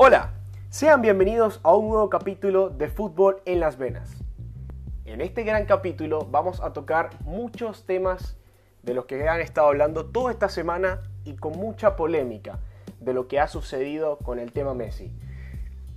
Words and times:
Hola, 0.00 0.30
sean 0.70 1.02
bienvenidos 1.02 1.58
a 1.64 1.74
un 1.74 1.88
nuevo 1.88 2.08
capítulo 2.08 2.70
de 2.70 2.86
Fútbol 2.86 3.42
en 3.46 3.58
las 3.58 3.78
Venas. 3.78 4.16
En 5.04 5.20
este 5.20 5.42
gran 5.42 5.66
capítulo 5.66 6.24
vamos 6.30 6.60
a 6.60 6.72
tocar 6.72 7.10
muchos 7.24 7.84
temas 7.84 8.36
de 8.84 8.94
los 8.94 9.06
que 9.06 9.28
han 9.28 9.40
estado 9.40 9.66
hablando 9.66 10.06
toda 10.06 10.30
esta 10.30 10.48
semana 10.48 11.02
y 11.24 11.34
con 11.34 11.50
mucha 11.58 11.96
polémica 11.96 12.60
de 13.00 13.12
lo 13.12 13.26
que 13.26 13.40
ha 13.40 13.48
sucedido 13.48 14.18
con 14.18 14.38
el 14.38 14.52
tema 14.52 14.72
Messi. 14.72 15.12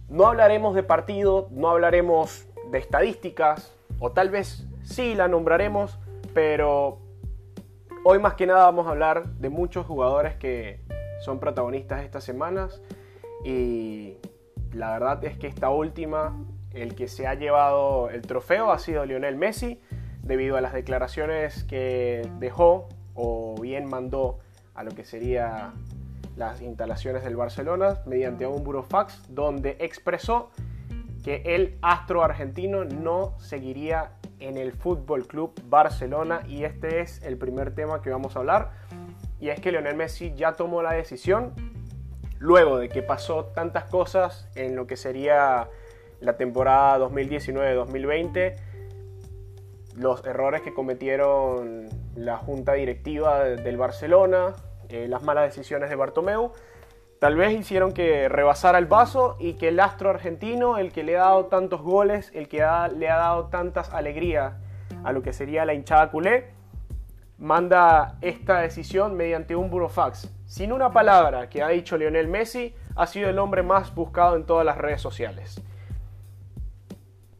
No 0.09 0.25
hablaremos 0.25 0.73
de 0.73 0.81
partido, 0.81 1.47
no 1.51 1.69
hablaremos 1.69 2.47
de 2.71 2.79
estadísticas, 2.79 3.71
o 3.99 4.13
tal 4.13 4.31
vez 4.31 4.65
sí 4.81 5.13
la 5.13 5.27
nombraremos, 5.27 5.99
pero 6.33 6.97
hoy 8.03 8.17
más 8.17 8.33
que 8.33 8.47
nada 8.47 8.63
vamos 8.63 8.87
a 8.87 8.89
hablar 8.89 9.27
de 9.27 9.51
muchos 9.51 9.85
jugadores 9.85 10.37
que 10.37 10.79
son 11.19 11.39
protagonistas 11.39 12.03
estas 12.03 12.23
semanas 12.23 12.81
y 13.43 14.17
la 14.73 14.91
verdad 14.91 15.23
es 15.23 15.37
que 15.37 15.47
esta 15.47 15.69
última, 15.69 16.37
el 16.71 16.95
que 16.95 17.07
se 17.07 17.27
ha 17.27 17.33
llevado 17.33 18.09
el 18.09 18.21
trofeo 18.21 18.71
ha 18.71 18.79
sido 18.79 19.05
Lionel 19.05 19.35
Messi, 19.35 19.81
debido 20.23 20.57
a 20.57 20.61
las 20.61 20.73
declaraciones 20.73 21.63
que 21.63 22.27
dejó 22.39 22.87
o 23.15 23.55
bien 23.59 23.85
mandó 23.89 24.39
a 24.75 24.83
lo 24.83 24.91
que 24.91 25.03
sería 25.03 25.73
las 26.35 26.61
instalaciones 26.61 27.23
del 27.23 27.35
Barcelona 27.35 27.99
mediante 28.05 28.47
un 28.47 28.63
burofax 28.63 29.23
donde 29.29 29.77
expresó 29.79 30.51
que 31.23 31.43
el 31.45 31.77
astro 31.81 32.23
argentino 32.23 32.85
no 32.85 33.37
seguiría 33.39 34.13
en 34.39 34.57
el 34.57 34.73
Fútbol 34.73 35.27
Club 35.27 35.53
Barcelona. 35.65 36.41
Y 36.47 36.63
este 36.63 37.01
es 37.01 37.21
el 37.23 37.37
primer 37.37 37.75
tema 37.75 38.01
que 38.01 38.09
vamos 38.09 38.35
a 38.35 38.39
hablar. 38.39 38.71
Y 39.39 39.49
es 39.49 39.59
que 39.59 39.71
Lionel 39.71 39.95
Messi 39.95 40.33
ya 40.35 40.53
tomó 40.53 40.81
la 40.81 40.93
decisión 40.93 41.53
luego 42.41 42.79
de 42.79 42.89
que 42.89 43.03
pasó 43.03 43.45
tantas 43.45 43.85
cosas 43.85 44.49
en 44.55 44.75
lo 44.75 44.87
que 44.87 44.97
sería 44.97 45.69
la 46.19 46.37
temporada 46.37 46.97
2019-2020, 47.07 48.55
los 49.95 50.25
errores 50.25 50.61
que 50.61 50.73
cometieron 50.73 51.87
la 52.15 52.37
junta 52.37 52.73
directiva 52.73 53.43
del 53.43 53.77
Barcelona, 53.77 54.55
eh, 54.89 55.07
las 55.07 55.21
malas 55.21 55.55
decisiones 55.55 55.91
de 55.91 55.95
Bartomeu, 55.95 56.51
tal 57.19 57.35
vez 57.35 57.53
hicieron 57.53 57.93
que 57.93 58.27
rebasara 58.27 58.79
el 58.79 58.87
vaso 58.87 59.37
y 59.39 59.53
que 59.53 59.67
el 59.67 59.79
astro 59.79 60.09
argentino, 60.09 60.79
el 60.79 60.91
que 60.91 61.03
le 61.03 61.17
ha 61.17 61.25
dado 61.25 61.45
tantos 61.45 61.83
goles, 61.83 62.31
el 62.33 62.47
que 62.47 62.57
le 62.57 63.09
ha 63.09 63.17
dado 63.17 63.49
tantas 63.49 63.93
alegrías 63.93 64.53
a 65.03 65.11
lo 65.11 65.21
que 65.21 65.31
sería 65.31 65.63
la 65.63 65.75
hinchada 65.75 66.09
culé, 66.09 66.49
manda 67.37 68.17
esta 68.21 68.61
decisión 68.61 69.15
mediante 69.15 69.55
un 69.55 69.69
burofax. 69.69 70.40
Sin 70.51 70.73
una 70.73 70.91
palabra 70.91 71.49
que 71.49 71.63
ha 71.63 71.69
dicho 71.69 71.97
Lionel 71.97 72.27
Messi, 72.27 72.75
ha 72.97 73.07
sido 73.07 73.29
el 73.29 73.39
hombre 73.39 73.63
más 73.63 73.95
buscado 73.95 74.35
en 74.35 74.45
todas 74.45 74.65
las 74.65 74.77
redes 74.77 74.99
sociales. 74.99 75.61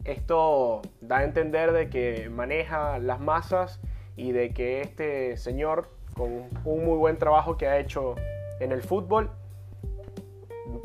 Esto 0.06 0.82
da 1.02 1.18
a 1.18 1.24
entender 1.26 1.74
de 1.74 1.90
que 1.90 2.30
maneja 2.30 3.00
las 3.00 3.20
masas 3.20 3.82
y 4.16 4.32
de 4.32 4.54
que 4.54 4.80
este 4.80 5.36
señor, 5.36 5.90
con 6.16 6.48
un 6.64 6.86
muy 6.86 6.98
buen 6.98 7.18
trabajo 7.18 7.58
que 7.58 7.68
ha 7.68 7.80
hecho 7.80 8.16
en 8.62 8.72
el 8.72 8.82
fútbol, 8.82 9.30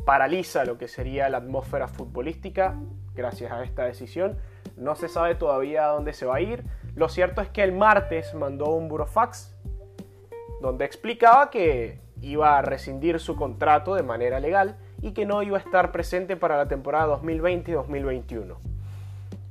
paraliza 0.05 0.65
lo 0.65 0.79
que 0.79 0.89
sería 0.89 1.29
la 1.29 1.39
atmósfera 1.39 1.87
futbolística 1.87 2.75
gracias 3.15 3.53
a 3.53 3.63
esta 3.63 3.85
decisión. 3.85 4.37
No 4.77 4.97
se 4.97 5.07
sabe 5.07 5.37
todavía 5.37 5.85
a 5.85 5.93
dónde 5.93 6.13
se 6.13 6.27
va 6.27 6.39
a 6.39 6.41
ir, 6.41 6.65
lo 6.97 7.09
cierto 7.09 7.41
es 7.41 7.49
que 7.51 7.63
el 7.63 7.71
martes 7.71 8.35
mandó 8.35 8.71
un 8.71 8.89
burofax 8.89 9.57
donde 10.61 10.85
explicaba 10.85 11.51
que 11.51 12.05
iba 12.23 12.59
a 12.59 12.63
rescindir 12.63 13.21
su 13.21 13.37
contrato 13.37 13.95
de 13.95 14.03
manera 14.03 14.41
legal 14.41 14.77
y 15.03 15.13
que 15.13 15.27
no 15.27 15.43
iba 15.43 15.59
a 15.59 15.61
estar 15.61 15.93
presente 15.93 16.37
para 16.37 16.57
la 16.57 16.69
temporada 16.69 17.17
2020-2021. 17.19 18.57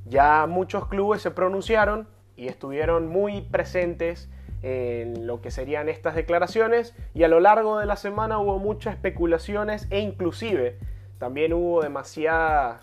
Ya 0.06 0.46
muchos 0.46 0.86
clubes 0.86 1.22
se 1.22 1.30
pronunciaron 1.30 2.08
y 2.36 2.48
estuvieron 2.48 3.08
muy 3.08 3.42
presentes 3.42 4.28
en 4.62 5.26
lo 5.26 5.40
que 5.40 5.50
serían 5.50 5.88
estas 5.88 6.14
declaraciones 6.14 6.94
y 7.14 7.22
a 7.22 7.28
lo 7.28 7.40
largo 7.40 7.78
de 7.78 7.86
la 7.86 7.96
semana 7.96 8.38
hubo 8.38 8.58
muchas 8.58 8.94
especulaciones 8.94 9.86
e 9.90 10.00
inclusive 10.00 10.78
también 11.18 11.52
hubo 11.52 11.82
demasiadas 11.82 12.82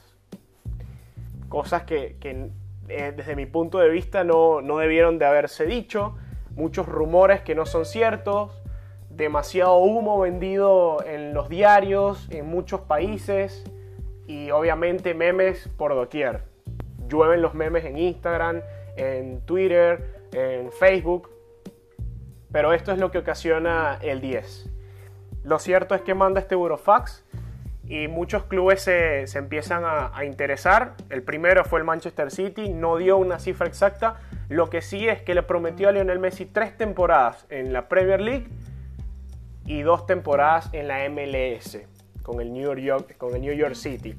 cosas 1.49 1.83
que, 1.83 2.17
que 2.19 2.49
eh, 2.89 3.13
desde 3.15 3.35
mi 3.35 3.45
punto 3.45 3.79
de 3.79 3.89
vista 3.89 4.23
no, 4.23 4.61
no 4.61 4.77
debieron 4.77 5.19
de 5.19 5.25
haberse 5.25 5.65
dicho, 5.65 6.15
muchos 6.55 6.87
rumores 6.87 7.41
que 7.41 7.55
no 7.55 7.65
son 7.65 7.85
ciertos, 7.85 8.51
demasiado 9.15 9.77
humo 9.77 10.19
vendido 10.19 11.03
en 11.05 11.33
los 11.33 11.49
diarios, 11.49 12.27
en 12.31 12.47
muchos 12.47 12.81
países 12.81 13.63
y 14.27 14.51
obviamente 14.51 15.13
memes 15.13 15.67
por 15.77 15.93
doquier. 15.93 16.41
Llueven 17.07 17.41
los 17.41 17.53
memes 17.53 17.85
en 17.85 17.97
Instagram, 17.97 18.61
en 18.95 19.41
Twitter, 19.41 20.27
en 20.31 20.71
Facebook, 20.71 21.29
pero 22.51 22.73
esto 22.73 22.91
es 22.91 22.97
lo 22.97 23.11
que 23.11 23.19
ocasiona 23.19 23.99
el 24.01 24.21
10. 24.21 24.69
Lo 25.43 25.59
cierto 25.59 25.93
es 25.93 26.01
que 26.01 26.13
manda 26.13 26.39
este 26.39 26.55
burofax 26.55 27.23
y 27.85 28.07
muchos 28.07 28.43
clubes 28.43 28.81
se, 28.81 29.25
empiezan 29.37 29.83
a, 29.85 30.23
interesar. 30.23 30.93
El 31.09 31.21
primero 31.21 31.65
fue 31.65 31.79
el 31.79 31.85
Manchester 31.85 32.31
City, 32.31 32.69
no 32.69 32.97
dio 32.97 33.17
una 33.17 33.39
cifra 33.39 33.67
exacta. 33.67 34.21
Lo 34.49 34.69
que 34.69 34.81
sí 34.81 35.07
es 35.07 35.21
que 35.21 35.35
le 35.35 35.43
prometió 35.43 35.89
a 35.89 35.91
Lionel 35.91 36.19
Messi 36.19 36.45
tres 36.45 36.77
temporadas 36.77 37.45
en 37.49 37.73
la 37.73 37.89
Premier 37.89 38.21
League 38.21 38.47
y 39.65 39.81
dos 39.81 40.05
temporadas 40.05 40.69
en 40.73 40.87
la 40.87 41.07
MLS 41.09 41.79
con 42.21 42.39
el 42.41 42.53
New 42.53 42.75
York, 42.75 43.17
con 43.17 43.35
el 43.35 43.41
New 43.41 43.53
York 43.53 43.75
City. 43.75 44.15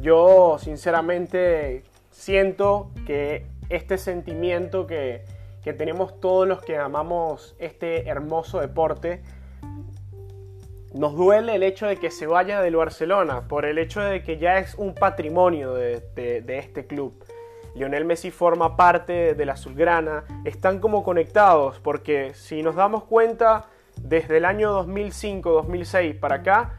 Yo 0.00 0.58
sinceramente 0.58 1.82
siento 2.10 2.90
que 3.06 3.46
este 3.68 3.98
sentimiento 3.98 4.86
que, 4.86 5.24
que 5.62 5.72
tenemos 5.72 6.20
todos 6.20 6.46
los 6.46 6.62
que 6.62 6.76
amamos 6.76 7.54
este 7.58 8.08
hermoso 8.08 8.60
deporte, 8.60 9.22
nos 10.92 11.14
duele 11.14 11.54
el 11.54 11.62
hecho 11.62 11.86
de 11.86 11.96
que 11.96 12.10
se 12.10 12.26
vaya 12.26 12.60
del 12.60 12.76
Barcelona, 12.76 13.46
por 13.46 13.64
el 13.64 13.78
hecho 13.78 14.00
de 14.00 14.22
que 14.22 14.38
ya 14.38 14.58
es 14.58 14.74
un 14.74 14.94
patrimonio 14.94 15.74
de, 15.74 16.42
este 16.48 16.86
club. 16.86 17.24
Lionel 17.74 18.04
Messi 18.04 18.30
forma 18.30 18.76
parte 18.76 19.34
de 19.34 19.46
la 19.46 19.52
Azulgrana, 19.52 20.24
están 20.44 20.80
como 20.80 21.02
conectados, 21.02 21.78
porque 21.80 22.34
si 22.34 22.62
nos 22.62 22.74
damos 22.74 23.04
cuenta, 23.04 23.66
desde 24.02 24.38
el 24.38 24.44
año 24.44 24.84
2005-2006 24.84 26.18
para 26.18 26.36
acá, 26.36 26.72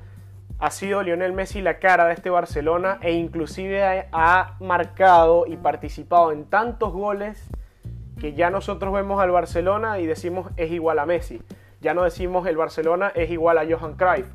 ha 0.60 0.70
sido 0.70 1.02
Lionel 1.02 1.34
Messi 1.34 1.62
la 1.62 1.80
cara 1.80 2.06
de 2.06 2.14
este 2.14 2.30
Barcelona 2.30 3.00
e 3.02 3.14
inclusive 3.14 4.08
ha 4.12 4.58
marcado 4.60 5.46
y 5.48 5.58
participado 5.58 6.32
en 6.32 6.46
tantos 6.46 6.94
goles 6.94 7.50
que 8.20 8.34
ya 8.34 8.52
nosotros 8.52 8.94
vemos 8.94 9.20
al 9.20 9.32
Barcelona 9.32 9.98
y 9.98 10.06
decimos 10.06 10.52
es 10.58 10.72
igual 10.72 11.00
a 11.00 11.08
Messi. 11.08 11.42
Ya 11.82 11.96
no 11.96 12.04
decimos 12.04 12.46
el 12.46 12.58
Barcelona 12.58 13.12
es 13.16 13.32
igual 13.32 13.58
a 13.58 13.66
Johan 13.66 13.96
Cruyff. 13.96 14.28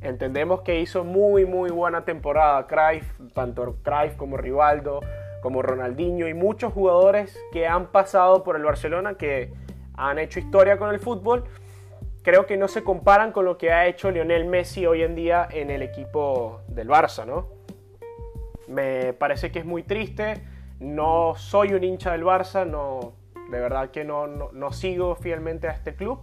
Entendemos 0.00 0.62
que 0.62 0.80
hizo 0.80 1.04
muy 1.04 1.46
muy 1.46 1.70
buena 1.70 2.04
temporada 2.04 2.66
Cruyff, 2.66 3.08
tanto 3.32 3.76
Cruyff 3.84 4.16
como 4.16 4.36
Rivaldo, 4.36 5.00
como 5.42 5.62
Ronaldinho 5.62 6.28
y 6.28 6.34
muchos 6.34 6.72
jugadores 6.72 7.38
que 7.52 7.66
han 7.66 7.86
pasado 7.86 8.42
por 8.42 8.56
el 8.56 8.64
Barcelona 8.64 9.14
que 9.14 9.52
han 9.94 10.18
hecho 10.18 10.38
historia 10.38 10.78
con 10.78 10.90
el 10.90 11.00
fútbol. 11.00 11.44
Creo 12.22 12.46
que 12.46 12.56
no 12.56 12.68
se 12.68 12.82
comparan 12.82 13.32
con 13.32 13.44
lo 13.44 13.56
que 13.56 13.72
ha 13.72 13.86
hecho 13.86 14.10
Lionel 14.10 14.46
Messi 14.46 14.86
hoy 14.86 15.02
en 15.02 15.14
día 15.14 15.46
en 15.50 15.70
el 15.70 15.82
equipo 15.82 16.60
del 16.68 16.88
Barça, 16.88 17.24
¿no? 17.24 17.48
Me 18.66 19.12
parece 19.12 19.52
que 19.52 19.60
es 19.60 19.64
muy 19.64 19.84
triste. 19.84 20.42
No 20.80 21.34
soy 21.36 21.72
un 21.72 21.84
hincha 21.84 22.12
del 22.12 22.24
Barça, 22.24 22.66
no, 22.66 23.12
de 23.50 23.60
verdad 23.60 23.90
que 23.90 24.04
no, 24.04 24.26
no 24.26 24.72
sigo 24.72 25.14
fielmente 25.14 25.68
a 25.68 25.72
este 25.72 25.94
club 25.94 26.20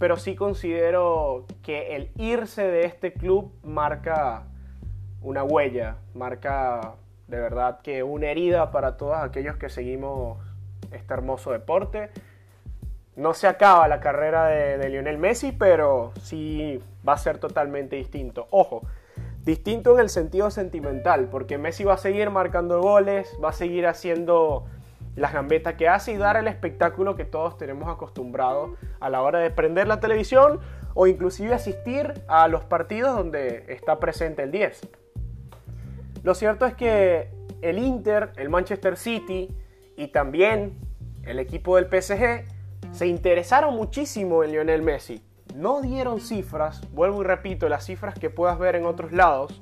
pero 0.00 0.16
sí 0.16 0.34
considero 0.34 1.44
que 1.62 1.94
el 1.94 2.10
irse 2.16 2.62
de 2.62 2.86
este 2.86 3.12
club 3.12 3.52
marca 3.62 4.44
una 5.20 5.44
huella, 5.44 5.98
marca 6.14 6.94
de 7.30 7.38
verdad 7.38 7.80
que 7.80 8.02
una 8.02 8.26
herida 8.26 8.72
para 8.72 8.96
todos 8.96 9.16
aquellos 9.16 9.56
que 9.56 9.68
seguimos 9.68 10.38
este 10.90 11.14
hermoso 11.14 11.52
deporte. 11.52 12.10
No 13.16 13.34
se 13.34 13.46
acaba 13.46 13.86
la 13.88 14.00
carrera 14.00 14.46
de, 14.46 14.88
Lionel 14.88 15.18
Messi, 15.18 15.52
pero 15.52 16.12
sí 16.20 16.82
va 17.06 17.14
a 17.14 17.18
ser 17.18 17.38
totalmente 17.38 17.96
distinto. 17.96 18.48
Ojo, 18.50 18.82
distinto 19.44 19.94
en 19.94 20.00
el 20.00 20.08
sentido 20.08 20.50
sentimental, 20.50 21.28
porque 21.30 21.58
Messi 21.58 21.84
va 21.84 21.94
a 21.94 21.98
seguir 21.98 22.30
marcando 22.30 22.80
goles, 22.80 23.36
va 23.42 23.50
a 23.50 23.52
seguir 23.52 23.86
haciendo 23.86 24.64
las 25.16 25.32
gambetas 25.32 25.74
que 25.74 25.88
hace 25.88 26.12
y 26.12 26.16
dar 26.16 26.36
el 26.36 26.48
espectáculo 26.48 27.14
que 27.14 27.24
todos 27.24 27.58
tenemos 27.58 27.88
acostumbrado 27.88 28.76
a 29.00 29.10
la 29.10 29.22
hora 29.22 29.40
de 29.40 29.50
prender 29.50 29.86
la 29.86 30.00
televisión 30.00 30.60
o 30.94 31.06
inclusive 31.06 31.52
asistir 31.52 32.14
a 32.26 32.48
los 32.48 32.64
partidos 32.64 33.16
donde 33.16 33.64
está 33.68 33.98
presente 34.00 34.44
el 34.44 34.50
10. 34.50 34.88
Lo 36.22 36.34
cierto 36.34 36.66
es 36.66 36.74
que 36.74 37.30
el 37.62 37.78
Inter, 37.78 38.32
el 38.36 38.48
Manchester 38.48 38.96
City 38.96 39.48
y 39.96 40.08
también 40.08 40.78
el 41.24 41.38
equipo 41.38 41.76
del 41.76 41.86
PSG 41.86 42.44
se 42.92 43.06
interesaron 43.06 43.74
muchísimo 43.74 44.42
en 44.44 44.52
Lionel 44.52 44.82
Messi. 44.82 45.22
no 45.54 45.80
dieron 45.80 46.20
cifras, 46.20 46.80
vuelvo 46.92 47.22
y 47.22 47.24
repito, 47.24 47.68
las 47.68 47.84
cifras 47.84 48.14
que 48.14 48.30
puedas 48.30 48.58
ver 48.58 48.76
en 48.76 48.84
otros 48.86 49.12
lados 49.12 49.60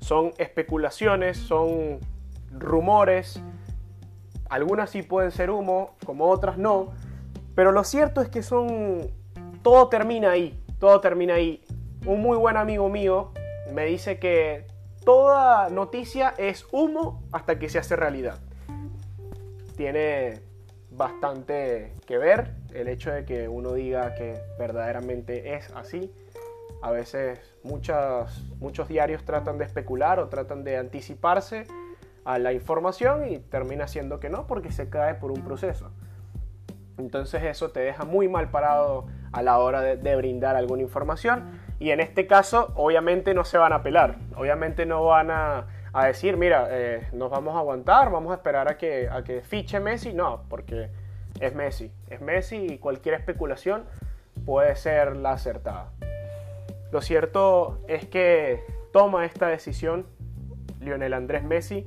son 0.00 0.32
especulaciones, 0.38 1.36
son 1.36 2.00
rumores, 2.50 3.42
algunas 4.48 4.90
sí 4.90 5.02
pueden 5.02 5.30
ser 5.30 5.50
humo, 5.50 5.96
como 6.06 6.26
otras 6.28 6.56
no, 6.56 6.92
pero 7.54 7.72
lo 7.72 7.84
cierto 7.84 8.20
es 8.22 8.28
que 8.28 8.42
son, 8.42 9.10
todo 9.62 9.88
termina 9.88 10.30
ahí, 10.30 10.62
todo 10.78 11.00
termina 11.00 11.34
ahí. 11.34 11.62
Un 12.06 12.20
muy 12.20 12.36
buen 12.36 12.56
amigo 12.56 12.88
mío 12.88 13.32
me 13.72 13.84
dice 13.84 14.18
que 14.18 14.66
toda 15.06 15.70
noticia 15.70 16.34
es 16.36 16.66
humo 16.72 17.22
hasta 17.30 17.60
que 17.60 17.68
se 17.68 17.78
hace 17.78 17.94
realidad. 17.94 18.40
Tiene 19.76 20.40
bastante 20.90 21.94
que 22.06 22.18
ver 22.18 22.56
el 22.74 22.88
hecho 22.88 23.12
de 23.12 23.24
que 23.24 23.48
uno 23.48 23.72
diga 23.72 24.16
que 24.16 24.34
verdaderamente 24.58 25.54
es 25.54 25.70
así. 25.70 26.12
A 26.82 26.90
veces 26.90 27.38
muchos 27.62 28.88
diarios 28.88 29.24
tratan 29.24 29.58
de 29.58 29.64
especular 29.64 30.18
o 30.18 30.28
tratan 30.28 30.64
de 30.64 30.76
anticiparse 30.76 31.66
a 32.24 32.40
la 32.40 32.52
información 32.52 33.30
y 33.30 33.38
termina 33.38 33.86
siendo 33.86 34.18
que 34.18 34.28
no 34.28 34.48
porque 34.48 34.72
se 34.72 34.88
cae 34.90 35.14
por 35.14 35.30
un 35.30 35.42
proceso. 35.44 35.92
Entonces 36.98 37.44
eso 37.44 37.70
te 37.70 37.78
deja 37.78 38.04
muy 38.04 38.28
mal 38.28 38.50
parado 38.50 39.06
a 39.30 39.42
la 39.42 39.58
hora 39.58 39.82
de, 39.82 40.16
brindar 40.16 40.56
alguna 40.56 40.82
información 40.82 41.44
y 41.78 41.90
en 41.90 42.00
este 42.00 42.26
caso 42.26 42.72
obviamente 42.74 43.34
no 43.34 43.44
se 43.44 43.58
van 43.58 43.72
a 43.72 43.82
pelar, 43.82 44.16
obviamente 44.36 44.86
no 44.86 45.04
van 45.04 45.30
a, 45.30 45.66
decir, 46.06 46.36
mira, 46.36 46.68
eh, 46.70 47.08
nos 47.12 47.30
vamos 47.30 47.54
a 47.56 47.60
aguantar, 47.60 48.10
vamos 48.10 48.30
a 48.32 48.34
esperar 48.34 48.68
a 48.70 48.76
que, 48.76 49.08
a 49.10 49.24
que 49.24 49.40
fiche 49.40 49.80
Messi, 49.80 50.12
no, 50.12 50.42
porque 50.50 50.90
es 51.40 51.54
Messi, 51.54 51.90
es 52.10 52.20
Messi 52.20 52.56
y 52.56 52.78
cualquier 52.78 53.14
especulación 53.14 53.84
puede 54.44 54.76
ser 54.76 55.16
la 55.16 55.32
acertada. 55.32 55.90
Lo 56.92 57.00
cierto 57.00 57.80
es 57.88 58.06
que 58.06 58.62
toma 58.92 59.24
esta 59.24 59.48
decisión 59.48 60.06
Lionel 60.80 61.14
Andrés 61.14 61.42
Messi. 61.42 61.86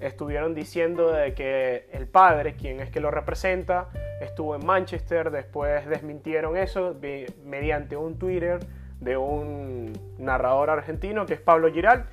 Estuvieron 0.00 0.54
diciendo 0.54 1.12
de 1.12 1.34
que 1.34 1.88
el 1.92 2.06
padre, 2.06 2.54
quien 2.54 2.80
es 2.80 2.90
que 2.90 3.00
lo 3.00 3.10
representa, 3.10 3.88
estuvo 4.20 4.54
en 4.54 4.66
Manchester, 4.66 5.30
después 5.30 5.86
desmintieron 5.86 6.56
eso 6.56 6.96
mediante 7.44 7.96
un 7.96 8.18
Twitter 8.18 8.60
de 9.02 9.16
un 9.16 9.92
narrador 10.18 10.70
argentino 10.70 11.26
que 11.26 11.34
es 11.34 11.40
Pablo 11.40 11.72
Giral, 11.72 12.06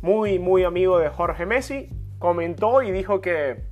muy 0.00 0.38
muy 0.38 0.64
amigo 0.64 0.98
de 0.98 1.08
Jorge 1.08 1.46
Messi, 1.46 1.90
comentó 2.18 2.82
y 2.82 2.90
dijo 2.90 3.20
que 3.20 3.62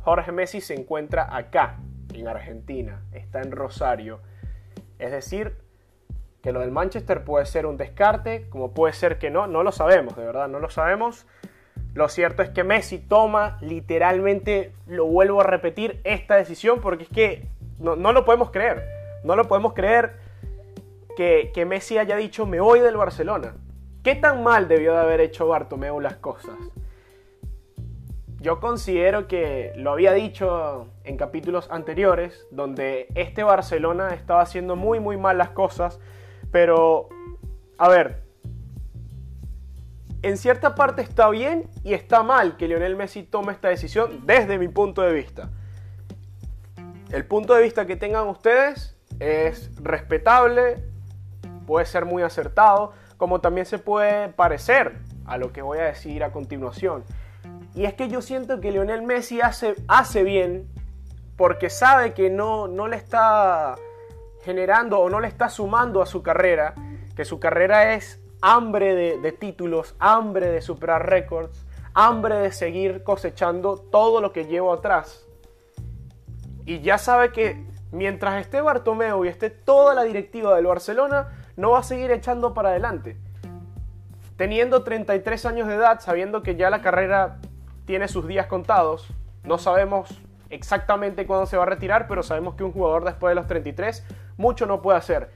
Jorge 0.00 0.32
Messi 0.32 0.60
se 0.60 0.74
encuentra 0.74 1.34
acá, 1.34 1.78
en 2.12 2.28
Argentina, 2.28 3.02
está 3.12 3.40
en 3.40 3.50
Rosario. 3.50 4.20
Es 4.98 5.10
decir, 5.10 5.56
que 6.42 6.52
lo 6.52 6.60
del 6.60 6.70
Manchester 6.70 7.24
puede 7.24 7.46
ser 7.46 7.66
un 7.66 7.76
descarte, 7.76 8.48
como 8.50 8.72
puede 8.72 8.92
ser 8.92 9.18
que 9.18 9.30
no, 9.30 9.46
no 9.46 9.62
lo 9.62 9.72
sabemos, 9.72 10.14
de 10.16 10.24
verdad, 10.24 10.48
no 10.48 10.60
lo 10.60 10.70
sabemos. 10.70 11.26
Lo 11.94 12.08
cierto 12.08 12.42
es 12.42 12.50
que 12.50 12.64
Messi 12.64 12.98
toma 12.98 13.56
literalmente, 13.60 14.72
lo 14.86 15.06
vuelvo 15.06 15.40
a 15.40 15.44
repetir, 15.44 16.00
esta 16.04 16.36
decisión 16.36 16.80
porque 16.80 17.04
es 17.04 17.08
que 17.08 17.48
no, 17.78 17.96
lo 17.96 18.24
podemos 18.24 18.50
creer. 18.50 18.84
No 19.24 19.36
lo 19.36 19.48
podemos 19.48 19.72
creer 19.72 20.16
que, 21.16 21.64
Messi 21.66 21.98
haya 21.98 22.16
dicho 22.16 22.46
me 22.46 22.60
voy 22.60 22.80
del 22.80 22.96
Barcelona. 22.96 23.56
¿Qué 24.02 24.14
tan 24.14 24.42
mal 24.42 24.68
debió 24.68 24.92
de 24.92 25.00
haber 25.00 25.20
hecho 25.20 25.48
Bartomeu 25.48 26.00
las 26.00 26.16
cosas? 26.16 26.56
Yo 28.40 28.60
considero 28.60 29.26
que 29.26 29.72
lo 29.76 29.92
había 29.92 30.12
dicho 30.12 30.88
en 31.04 31.16
capítulos 31.16 31.68
anteriores, 31.70 32.46
donde 32.50 33.08
este 33.14 33.42
Barcelona 33.42 34.10
estaba 34.14 34.42
haciendo 34.42 34.76
muy 34.76 35.00
muy 35.00 35.16
mal 35.16 35.38
las 35.38 35.50
cosas, 35.50 35.98
pero 36.52 37.08
a 37.78 37.88
ver, 37.88 38.22
en 40.22 40.36
cierta 40.36 40.74
parte 40.74 41.02
está 41.02 41.28
bien 41.30 41.68
y 41.82 41.94
está 41.94 42.22
mal 42.22 42.56
que 42.56 42.68
Lionel 42.68 42.96
Messi 42.96 43.22
tome 43.22 43.52
esta 43.52 43.68
decisión 43.68 44.26
desde 44.26 44.58
mi 44.58 44.68
punto 44.68 45.02
de 45.02 45.12
vista. 45.12 45.50
El 47.10 47.26
punto 47.26 47.54
de 47.54 47.62
vista 47.62 47.86
que 47.86 47.96
tengan 47.96 48.28
ustedes 48.28 48.96
es 49.20 49.70
respetable, 49.76 50.82
puede 51.66 51.86
ser 51.86 52.04
muy 52.04 52.22
acertado, 52.22 52.92
como 53.16 53.40
también 53.40 53.66
se 53.66 53.78
puede 53.78 54.28
parecer 54.28 54.98
a 55.26 55.38
lo 55.38 55.52
que 55.52 55.62
voy 55.62 55.78
a 55.78 55.84
decir 55.84 56.24
a 56.24 56.32
continuación. 56.32 57.04
Y 57.74 57.84
es 57.84 57.94
que 57.94 58.08
yo 58.08 58.22
siento 58.22 58.60
que 58.60 58.70
Lionel 58.70 59.02
Messi 59.02 59.40
hace, 59.40 59.74
hace 59.88 60.22
bien 60.22 60.68
porque 61.36 61.70
sabe 61.70 62.14
que 62.14 62.30
no, 62.30 62.68
no 62.68 62.86
le 62.86 62.96
está 62.96 63.74
generando 64.44 65.00
o 65.00 65.08
no 65.08 65.20
le 65.20 65.28
está 65.28 65.48
sumando 65.48 66.02
a 66.02 66.06
su 66.06 66.22
carrera, 66.22 66.74
que 67.16 67.24
su 67.24 67.40
carrera 67.40 67.94
es 67.94 68.20
hambre 68.42 68.94
de, 68.94 69.32
títulos, 69.32 69.94
hambre 69.98 70.48
de 70.48 70.60
superar 70.60 71.08
récords, 71.08 71.64
hambre 71.94 72.36
de 72.36 72.52
seguir 72.52 73.02
cosechando 73.02 73.78
todo 73.78 74.20
lo 74.20 74.32
que 74.32 74.44
llevo 74.44 74.72
atrás. 74.72 75.26
Y 76.66 76.80
ya 76.80 76.98
sabe 76.98 77.32
que 77.32 77.64
mientras 77.90 78.40
esté 78.40 78.60
Bartomeu 78.60 79.24
y 79.24 79.28
esté 79.28 79.48
toda 79.48 79.94
la 79.94 80.02
directiva 80.02 80.54
del 80.54 80.66
Barcelona, 80.66 81.43
no 81.56 81.70
va 81.70 81.80
a 81.80 81.82
seguir 81.82 82.10
echando 82.10 82.54
para 82.54 82.70
adelante. 82.70 83.16
Teniendo 84.36 84.82
33 84.82 85.46
años 85.46 85.68
de 85.68 85.74
edad, 85.74 86.00
sabiendo 86.00 86.42
que 86.42 86.56
ya 86.56 86.70
la 86.70 86.82
carrera 86.82 87.38
tiene 87.84 88.08
sus 88.08 88.26
días 88.26 88.46
contados, 88.46 89.08
no 89.44 89.58
sabemos 89.58 90.20
exactamente 90.50 91.26
cuándo 91.26 91.46
se 91.46 91.56
va 91.56 91.64
a 91.64 91.66
retirar, 91.66 92.08
pero 92.08 92.22
sabemos 92.22 92.54
que 92.54 92.64
un 92.64 92.72
jugador 92.72 93.04
después 93.04 93.30
de 93.30 93.34
los 93.36 93.46
33 93.46 94.04
mucho 94.36 94.66
no 94.66 94.82
puede 94.82 94.98
hacer. 94.98 95.30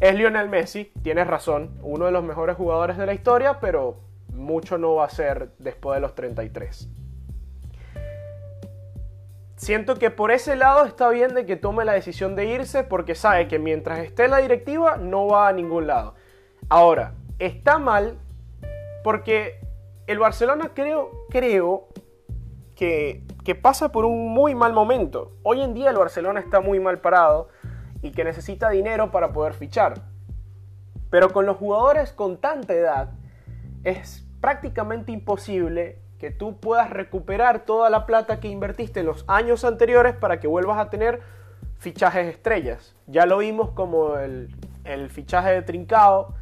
Es 0.00 0.14
Lionel 0.14 0.48
Messi, 0.48 0.92
tienes 1.02 1.26
razón, 1.26 1.78
uno 1.82 2.06
de 2.06 2.12
los 2.12 2.24
mejores 2.24 2.56
jugadores 2.56 2.96
de 2.96 3.06
la 3.06 3.14
historia, 3.14 3.60
pero 3.60 4.00
mucho 4.32 4.78
no 4.78 4.94
va 4.94 5.04
a 5.04 5.10
ser 5.10 5.52
después 5.58 5.96
de 5.96 6.00
los 6.00 6.14
33. 6.14 6.88
Siento 9.60 9.96
que 9.96 10.10
por 10.10 10.30
ese 10.30 10.56
lado 10.56 10.86
está 10.86 11.10
bien 11.10 11.34
de 11.34 11.44
que 11.44 11.54
tome 11.54 11.84
la 11.84 11.92
decisión 11.92 12.34
de 12.34 12.46
irse 12.46 12.82
porque 12.82 13.14
sabe 13.14 13.46
que 13.46 13.58
mientras 13.58 13.98
esté 13.98 14.24
en 14.24 14.30
la 14.30 14.38
directiva 14.38 14.96
no 14.96 15.26
va 15.26 15.48
a 15.48 15.52
ningún 15.52 15.86
lado. 15.86 16.14
Ahora, 16.70 17.12
está 17.38 17.78
mal 17.78 18.18
porque 19.04 19.60
el 20.06 20.18
Barcelona 20.18 20.70
creo, 20.74 21.10
creo 21.28 21.88
que, 22.74 23.22
que 23.44 23.54
pasa 23.54 23.92
por 23.92 24.06
un 24.06 24.32
muy 24.32 24.54
mal 24.54 24.72
momento. 24.72 25.32
Hoy 25.42 25.60
en 25.60 25.74
día 25.74 25.90
el 25.90 25.98
Barcelona 25.98 26.40
está 26.40 26.62
muy 26.62 26.80
mal 26.80 27.02
parado 27.02 27.50
y 28.00 28.12
que 28.12 28.24
necesita 28.24 28.70
dinero 28.70 29.10
para 29.10 29.34
poder 29.34 29.52
fichar. 29.52 30.00
Pero 31.10 31.34
con 31.34 31.44
los 31.44 31.58
jugadores 31.58 32.12
con 32.14 32.38
tanta 32.38 32.72
edad 32.72 33.10
es 33.84 34.26
prácticamente 34.40 35.12
imposible 35.12 36.00
que 36.20 36.30
tú 36.30 36.58
puedas 36.58 36.90
recuperar 36.90 37.64
toda 37.64 37.88
la 37.88 38.04
plata 38.04 38.40
que 38.40 38.48
invertiste 38.48 39.00
en 39.00 39.06
los 39.06 39.24
años 39.26 39.64
anteriores 39.64 40.14
para 40.14 40.38
que 40.38 40.46
vuelvas 40.46 40.78
a 40.78 40.90
tener 40.90 41.22
fichajes 41.78 42.26
estrellas. 42.26 42.94
Ya 43.06 43.24
lo 43.24 43.38
vimos 43.38 43.70
como 43.70 44.18
el, 44.18 44.54
fichaje 45.08 45.50
de 45.52 45.62
Trincao, 45.62 46.34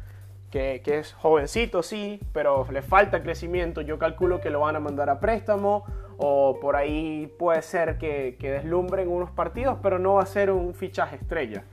que, 0.51 0.81
es 0.85 1.13
jovencito, 1.13 1.81
sí, 1.81 2.19
pero 2.33 2.67
le 2.69 2.81
falta 2.81 3.23
crecimiento. 3.23 3.79
Yo 3.79 3.97
calculo 3.97 4.41
que 4.41 4.49
lo 4.49 4.59
van 4.59 4.75
a 4.75 4.81
mandar 4.81 5.09
a 5.09 5.21
préstamo 5.21 5.85
o 6.17 6.59
por 6.59 6.75
ahí 6.75 7.33
puede 7.39 7.61
ser 7.61 7.97
que, 7.97 8.35
que 8.37 8.51
deslumbre 8.51 9.03
en 9.03 9.09
unos 9.09 9.31
partidos, 9.31 9.77
pero 9.81 9.97
no 9.97 10.15
va 10.15 10.23
a 10.23 10.25
ser 10.25 10.51
un 10.51 10.73
fichaje 10.73 11.15
estrella. 11.15 11.63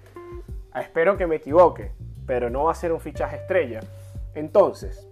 Espero 0.76 1.16
que 1.16 1.26
me 1.26 1.36
equivoque, 1.36 1.90
pero 2.24 2.50
no 2.50 2.64
va 2.64 2.70
a 2.70 2.76
ser 2.76 2.92
un 2.92 3.00
fichaje 3.00 3.34
estrella. 3.34 3.80
Entonces, 4.36 5.08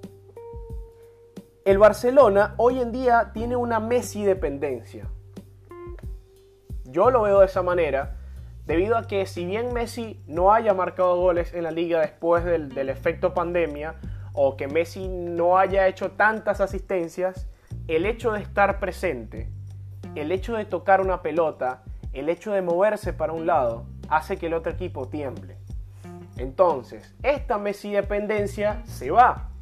el 1.65 1.79
Barcelona 1.79 2.55
hoy 2.59 2.79
en 2.79 2.93
día 2.93 3.31
tiene 3.33 3.57
una 3.57 3.81
Messi 3.81 4.23
dependencia. 4.23 5.07
Yo 6.85 7.11
lo 7.11 7.23
veo 7.23 7.41
de 7.41 7.47
esa 7.47 7.63
manera 7.63 8.17
debido 8.67 8.99
a 8.99 9.07
que 9.07 9.25
si 9.27 9.47
bien 9.47 9.73
Messi 9.73 10.23
no 10.27 10.53
haya 10.53 10.75
marcado 10.75 11.17
goles 11.17 11.55
en 11.55 11.65
la 11.65 11.71
liga 11.71 12.01
después 12.01 12.45
del, 12.45 12.89
efecto 12.89 13.33
pandemia, 13.33 13.95
o 14.35 14.57
que 14.57 14.69
Messi 14.69 15.09
no 15.09 15.59
haya 15.59 15.87
hecho 15.87 16.13
tantas 16.13 16.61
asistencias, 16.61 17.49
el 17.89 18.05
hecho 18.05 18.33
de 18.33 18.41
estar 18.41 18.79
presente, 18.79 19.49
el 20.15 20.33
hecho 20.33 20.57
de 20.57 20.65
tocar 20.65 21.01
una 21.01 21.23
pelota, 21.23 21.83
el 22.13 22.29
hecho 22.29 22.53
de 22.53 22.63
moverse 22.63 23.13
para 23.13 23.33
un 23.33 23.47
lado, 23.47 23.87
hace 24.09 24.37
que 24.37 24.47
el 24.47 24.55
otro 24.55 24.73
equipo 24.73 25.09
tiemble. 25.09 25.57
Entonces, 26.37 27.15
esta 27.23 27.59
Messi 27.59 27.93
dependencia 27.93 28.83
se 28.85 29.11
va. 29.11 29.54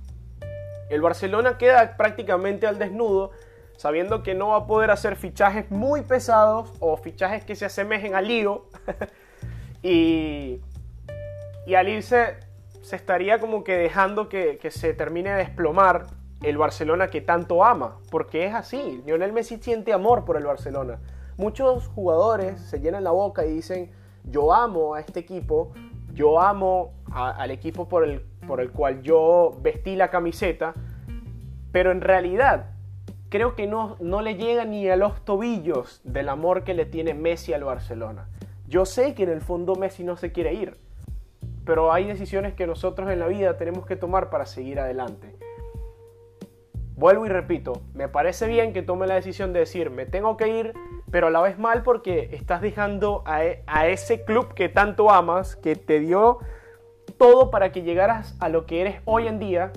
El 0.93 1.01
Barcelona 1.01 1.57
queda 1.57 1.97
prácticamente 1.97 2.67
al 2.67 2.79
desnudo 2.79 3.31
sabiendo 3.79 4.23
que 4.23 4.35
no 4.35 4.49
va 4.49 4.57
a 4.59 4.67
poder 4.67 4.91
hacer 4.91 5.17
fichajes 5.17 5.71
muy 5.71 6.03
pesados 6.03 6.71
o 6.81 6.99
fichajes 6.99 7.47
que 7.47 7.57
se 7.57 7.65
asemejen 7.65 8.15
al 8.15 8.29
lío. 8.29 8.67
y, 9.83 10.61
y 11.67 11.75
al 11.75 11.89
irse 11.89 12.37
se 12.83 12.97
estaría 12.97 13.41
como 13.41 13.65
que 13.65 13.75
dejando 13.79 14.29
que, 14.29 14.59
que, 14.59 14.71
se 14.71 14.93
termine 14.93 15.31
de 15.31 15.37
desplomar 15.37 16.09
el 16.43 16.59
Barcelona 16.59 17.09
que 17.09 17.23
tanto 17.23 17.65
ama, 17.65 17.97
porque 18.11 18.45
es 18.45 18.55
así, 18.55 19.03
Lionel 19.07 19.33
Messi 19.33 19.57
siente 19.63 19.95
amor 19.95 20.27
por 20.27 20.37
el 20.37 20.45
Barcelona. 20.45 21.01
Muchos 21.39 21.89
jugadores 21.89 22.61
se 22.61 22.81
llenan 22.81 23.03
la 23.03 23.13
boca 23.13 23.47
y 23.47 23.51
dicen, 23.51 23.93
yo 24.25 24.53
amo 24.53 24.95
a 24.95 25.01
este 25.01 25.21
equipo, 25.21 25.73
yo 26.13 26.39
amo 26.39 26.93
al 27.11 27.51
equipo 27.51 27.89
por 27.89 28.05
el, 28.05 28.27
por 28.47 28.61
el 28.61 28.71
cual 28.71 29.03
yo 29.03 29.57
vestí 29.61 29.97
la 29.97 30.11
camiseta, 30.11 30.75
pero 31.71 31.91
en 31.91 32.01
realidad 32.01 32.71
creo 33.29 33.55
que 33.55 33.67
no, 33.67 33.97
no 34.01 34.21
le 34.21 34.35
llega 34.35 34.65
ni 34.65 34.89
a 34.89 34.97
los 34.97 35.25
tobillos 35.25 36.01
del 36.05 36.29
amor 36.29 36.65
que 36.65 36.75
le 36.75 36.85
tiene 36.85 37.15
Messi 37.15 37.53
al 37.53 37.65
Barcelona. 37.65 38.29
Yo 38.67 38.85
sé 38.85 39.15
que 39.15 39.23
en 39.23 39.31
el 39.31 39.41
fondo 39.41 39.75
Messi 39.75 40.05
no 40.05 40.17
se 40.17 40.33
quiere 40.33 40.55
ir, 40.55 40.77
pero 41.65 41.93
hay 41.93 42.05
decisiones 42.05 42.55
que 42.55 42.67
nosotros 42.67 43.11
en 43.11 43.21
la 43.21 43.29
vida 43.29 43.57
tenemos 43.57 43.87
que 43.87 43.97
tomar 43.97 44.31
para 44.31 44.47
seguir 44.47 44.81
adelante. 44.81 45.37
Vuelvo 46.95 47.25
y 47.27 47.31
repito, 47.31 47.83
me 47.95 48.09
parece 48.09 48.47
bien 48.47 48.73
que 48.73 48.83
tome 48.83 49.07
la 49.07 49.15
decisión 49.15 49.53
de 49.53 49.61
decir, 49.61 49.91
me 49.91 50.05
tengo 50.05 50.37
que 50.37 50.49
ir, 50.49 50.75
pero 51.11 51.29
a 51.29 51.31
la 51.31 51.41
vez 51.41 51.59
mal 51.59 51.83
porque 51.83 52.29
estás 52.33 52.61
dejando 52.61 53.23
a, 53.25 53.45
e, 53.45 53.63
a 53.67 53.89
ese 53.89 54.25
club 54.25 54.55
que 54.55 54.69
tanto 54.69 55.11
amas, 55.11 55.57
que 55.57 55.75
te 55.75 56.01
dio 56.01 56.39
todo 57.23 57.53
para 57.53 57.71
que 57.71 57.83
llegaras 57.83 58.35
a 58.41 58.49
lo 58.49 58.67
que 58.67 58.81
eres 58.81 58.97
hoy 59.05 59.29
en 59.29 59.39
día 59.39 59.71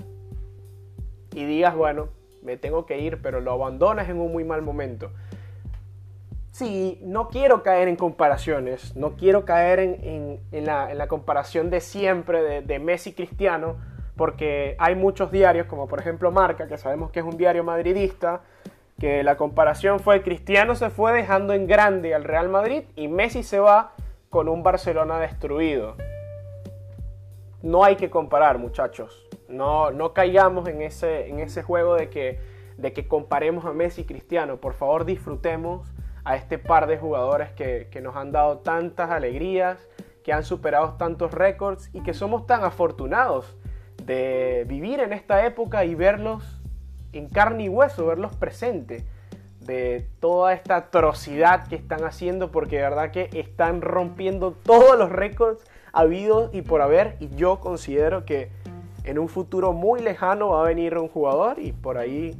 y 1.32 1.44
digas, 1.44 1.76
bueno, 1.76 2.08
me 2.42 2.56
tengo 2.56 2.86
que 2.86 2.98
ir, 2.98 3.22
pero 3.22 3.40
lo 3.40 3.52
abandonas 3.52 4.08
en 4.08 4.18
un 4.18 4.32
muy 4.32 4.42
mal 4.42 4.62
momento. 4.62 5.12
Sí, 6.50 6.98
no 7.04 7.28
quiero 7.28 7.62
caer 7.62 7.86
en 7.86 7.94
comparaciones, 7.94 8.96
no 8.96 9.12
quiero 9.12 9.44
caer 9.44 9.78
en, 9.78 10.40
la, 10.50 11.06
comparación 11.06 11.70
de 11.70 11.80
siempre 11.80 12.42
de, 12.42 12.62
de 12.62 12.80
Messi 12.80 13.12
Cristiano, 13.12 13.76
porque 14.16 14.74
hay 14.80 14.96
muchos 14.96 15.30
diarios, 15.30 15.68
como 15.68 15.86
por 15.86 16.00
ejemplo 16.00 16.32
Marca, 16.32 16.66
que 16.66 16.78
sabemos 16.78 17.12
que 17.12 17.20
es 17.20 17.24
un 17.24 17.36
diario 17.36 17.62
madridista, 17.62 18.40
que 18.98 19.22
la 19.22 19.36
comparación 19.36 20.00
fue 20.00 20.20
Cristiano 20.24 20.74
se 20.74 20.90
fue 20.90 21.12
dejando 21.12 21.52
en 21.52 21.68
grande 21.68 22.12
al 22.12 22.24
Real 22.24 22.48
Madrid 22.48 22.82
y 22.96 23.06
Messi 23.06 23.44
se 23.44 23.60
va 23.60 23.92
con 24.30 24.48
un 24.48 24.64
Barcelona 24.64 25.20
destruido. 25.20 25.94
No 27.62 27.84
hay 27.84 27.96
que 27.96 28.10
comparar, 28.10 28.58
muchachos. 28.58 29.26
No, 29.48 29.90
no 29.90 30.12
caigamos 30.12 30.68
en 30.68 30.82
ese, 30.82 31.28
en 31.28 31.40
ese 31.40 31.62
juego 31.62 31.94
de 31.94 32.10
que, 32.10 32.40
de 32.76 32.92
que 32.92 33.08
comparemos 33.08 33.64
a 33.64 33.72
Messi 33.72 34.02
y 34.02 34.04
Cristiano. 34.04 34.58
Por 34.58 34.74
favor, 34.74 35.04
disfrutemos 35.04 35.92
a 36.24 36.36
este 36.36 36.58
par 36.58 36.86
de 36.86 36.98
jugadores 36.98 37.50
que, 37.52 37.88
que 37.90 38.00
nos 38.00 38.16
han 38.16 38.32
dado 38.32 38.58
tantas 38.58 39.10
alegrías, 39.10 39.88
que 40.24 40.32
han 40.32 40.44
superado 40.44 40.94
tantos 40.94 41.32
récords 41.32 41.88
y 41.92 42.02
que 42.02 42.12
somos 42.12 42.46
tan 42.46 42.64
afortunados 42.64 43.56
de 44.04 44.64
vivir 44.68 45.00
en 45.00 45.12
esta 45.12 45.46
época 45.46 45.84
y 45.84 45.94
verlos 45.94 46.60
en 47.12 47.28
carne 47.28 47.64
y 47.64 47.68
hueso, 47.68 48.06
verlos 48.06 48.34
presentes 48.36 49.04
de 49.60 50.08
toda 50.20 50.52
esta 50.52 50.76
atrocidad 50.76 51.66
que 51.66 51.76
están 51.76 52.04
haciendo, 52.04 52.50
porque 52.50 52.76
de 52.76 52.82
verdad 52.82 53.10
que 53.10 53.28
están 53.32 53.80
rompiendo 53.80 54.52
todos 54.52 54.98
los 54.98 55.10
récords 55.10 55.64
habidos 55.96 56.50
y 56.52 56.60
por 56.60 56.82
haber, 56.82 57.16
y 57.20 57.34
yo 57.36 57.58
considero 57.58 58.26
que 58.26 58.50
en 59.04 59.18
un 59.18 59.30
futuro 59.30 59.72
muy 59.72 60.02
lejano 60.02 60.50
va 60.50 60.60
a 60.60 60.64
venir 60.64 60.98
un 60.98 61.08
jugador 61.08 61.58
y 61.58 61.72
por 61.72 61.96
ahí 61.96 62.36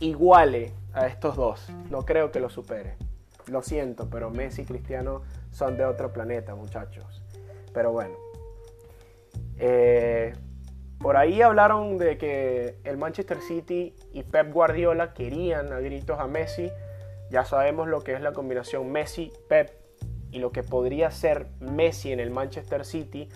iguale 0.00 0.72
a 0.92 1.06
estos 1.06 1.36
dos. 1.36 1.70
No 1.90 2.04
creo 2.04 2.32
que 2.32 2.40
lo 2.40 2.50
supere. 2.50 2.96
Lo 3.46 3.62
siento, 3.62 4.10
pero 4.10 4.30
Messi 4.30 4.62
y 4.62 4.64
Cristiano 4.64 5.22
son 5.52 5.76
de 5.76 5.84
otro 5.84 6.12
planeta, 6.12 6.56
muchachos. 6.56 7.22
Pero 7.72 7.92
bueno. 7.92 8.16
Eh, 9.58 10.32
por 10.98 11.16
ahí 11.16 11.40
hablaron 11.40 11.98
de 11.98 12.18
que 12.18 12.78
el 12.82 12.96
Manchester 12.96 13.40
City 13.40 13.94
y 14.12 14.24
Pep 14.24 14.52
Guardiola 14.52 15.14
querían 15.14 15.72
a 15.72 15.78
gritos 15.78 16.18
a 16.18 16.26
Messi. 16.26 16.68
Ya 17.30 17.44
sabemos 17.44 17.86
lo 17.86 18.00
que 18.00 18.14
es 18.14 18.20
la 18.20 18.32
combinación 18.32 18.90
Messi-Pep 18.90 19.77
y 20.30 20.38
lo 20.38 20.52
que 20.52 20.62
podría 20.62 21.10
ser 21.10 21.48
Messi 21.60 22.12
en 22.12 22.20
el 22.20 22.30
Manchester 22.30 22.84
City 22.84 23.28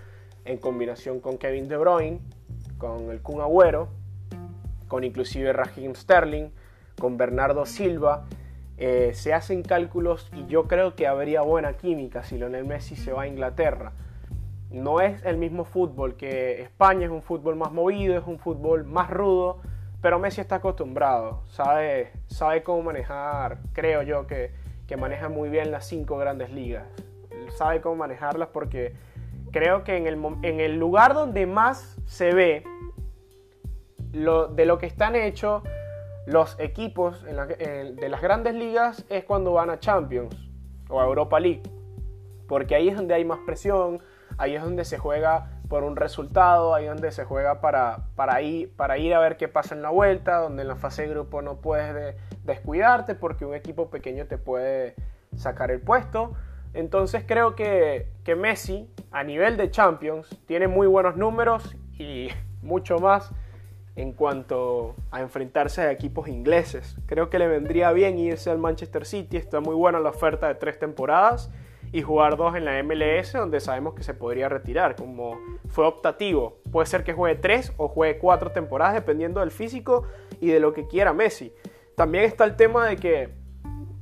en 0.44 0.58
combinación 0.58 1.20
con 1.20 1.38
Kevin 1.38 1.68
De 1.68 1.76
Bruyne, 1.76 2.20
con 2.78 3.10
el 3.10 3.20
Kun 3.22 3.40
Agüero, 3.40 3.88
con 4.88 5.04
inclusive 5.04 5.52
Raheem 5.52 5.94
Sterling, 5.94 6.50
con 6.98 7.16
Bernardo 7.16 7.64
Silva. 7.66 8.26
Eh, 8.76 9.12
se 9.14 9.32
hacen 9.32 9.62
cálculos 9.62 10.30
y 10.34 10.46
yo 10.46 10.66
creo 10.66 10.96
que 10.96 11.06
habría 11.06 11.42
buena 11.42 11.74
química 11.74 12.22
si 12.22 12.36
Lionel 12.36 12.64
Messi 12.64 12.96
se 12.96 13.12
va 13.12 13.22
a 13.22 13.26
Inglaterra 13.28 13.92
no 14.72 15.00
es 15.00 15.22
el 15.24 15.36
mismo 15.36 15.64
fútbol 15.64 16.16
que 16.16 16.62
España, 16.62 17.06
es 17.06 17.12
un 17.12 17.22
fútbol 17.22 17.56
más 17.56 17.72
movido, 17.72 18.16
es 18.16 18.26
un 18.26 18.38
fútbol 18.38 18.84
más 18.84 19.10
rudo, 19.10 19.60
pero 20.00 20.18
Messi 20.18 20.40
está 20.40 20.56
acostumbrado, 20.56 21.42
sabe, 21.46 22.12
sabe 22.26 22.62
cómo 22.62 22.82
manejar, 22.82 23.58
creo 23.72 24.02
yo 24.02 24.26
que, 24.26 24.50
que 24.92 24.98
maneja 24.98 25.30
muy 25.30 25.48
bien 25.48 25.70
las 25.70 25.86
cinco 25.86 26.18
grandes 26.18 26.50
ligas, 26.50 26.84
sabe 27.56 27.80
cómo 27.80 27.96
manejarlas 27.96 28.48
porque 28.48 28.92
creo 29.50 29.84
que 29.84 29.96
en 29.96 30.06
el, 30.06 30.22
en 30.42 30.60
el 30.60 30.78
lugar 30.78 31.14
donde 31.14 31.46
más 31.46 31.96
se 32.04 32.34
ve 32.34 32.62
de 33.96 34.66
lo 34.66 34.76
que 34.76 34.84
están 34.84 35.16
hechos 35.16 35.62
los 36.26 36.60
equipos 36.60 37.24
de 37.24 38.08
las 38.10 38.20
grandes 38.20 38.54
ligas 38.54 39.06
es 39.08 39.24
cuando 39.24 39.54
van 39.54 39.70
a 39.70 39.80
Champions 39.80 40.36
o 40.90 41.00
a 41.00 41.06
Europa 41.06 41.40
League, 41.40 41.62
porque 42.46 42.74
ahí 42.74 42.90
es 42.90 42.96
donde 42.96 43.14
hay 43.14 43.24
más 43.24 43.38
presión, 43.46 44.02
ahí 44.36 44.56
es 44.56 44.62
donde 44.62 44.84
se 44.84 44.98
juega 44.98 45.51
por 45.72 45.84
un 45.84 45.96
resultado, 45.96 46.74
ahí 46.74 46.84
donde 46.84 47.10
se 47.12 47.24
juega 47.24 47.62
para, 47.62 48.04
para, 48.14 48.42
ir, 48.42 48.76
para 48.76 48.98
ir 48.98 49.14
a 49.14 49.20
ver 49.20 49.38
qué 49.38 49.48
pasa 49.48 49.74
en 49.74 49.80
la 49.80 49.88
vuelta, 49.88 50.36
donde 50.36 50.60
en 50.60 50.68
la 50.68 50.76
fase 50.76 51.00
de 51.00 51.08
grupo 51.08 51.40
no 51.40 51.62
puedes 51.62 52.14
descuidarte 52.44 53.14
porque 53.14 53.46
un 53.46 53.54
equipo 53.54 53.88
pequeño 53.88 54.26
te 54.26 54.36
puede 54.36 54.94
sacar 55.34 55.70
el 55.70 55.80
puesto. 55.80 56.34
Entonces 56.74 57.24
creo 57.26 57.54
que, 57.54 58.06
que 58.22 58.36
Messi 58.36 58.86
a 59.12 59.24
nivel 59.24 59.56
de 59.56 59.70
Champions 59.70 60.28
tiene 60.44 60.68
muy 60.68 60.86
buenos 60.86 61.16
números 61.16 61.74
y 61.98 62.28
mucho 62.60 62.98
más 62.98 63.32
en 63.96 64.12
cuanto 64.12 64.94
a 65.10 65.22
enfrentarse 65.22 65.80
a 65.80 65.90
equipos 65.90 66.28
ingleses. 66.28 66.98
Creo 67.06 67.30
que 67.30 67.38
le 67.38 67.48
vendría 67.48 67.92
bien 67.92 68.18
irse 68.18 68.50
al 68.50 68.58
Manchester 68.58 69.06
City, 69.06 69.38
está 69.38 69.60
muy 69.60 69.74
buena 69.74 70.00
la 70.00 70.10
oferta 70.10 70.48
de 70.48 70.54
tres 70.54 70.78
temporadas 70.78 71.50
y 71.92 72.00
jugar 72.00 72.36
dos 72.38 72.56
en 72.56 72.64
la 72.64 72.82
MLS 72.82 73.34
donde 73.34 73.60
sabemos 73.60 73.94
que 73.94 74.02
se 74.02 74.14
podría 74.14 74.48
retirar, 74.48 74.96
como 74.96 75.38
fue 75.68 75.86
optativo. 75.86 76.58
Puede 76.72 76.86
ser 76.86 77.04
que 77.04 77.12
juegue 77.12 77.36
tres 77.36 77.72
o 77.76 77.88
juegue 77.88 78.18
cuatro 78.18 78.50
temporadas 78.50 78.94
dependiendo 78.94 79.40
del 79.40 79.50
físico 79.50 80.06
y 80.40 80.48
de 80.48 80.58
lo 80.58 80.72
que 80.72 80.86
quiera 80.88 81.12
Messi. 81.12 81.52
También 81.94 82.24
está 82.24 82.44
el 82.44 82.56
tema 82.56 82.86
de 82.86 82.96
que 82.96 83.28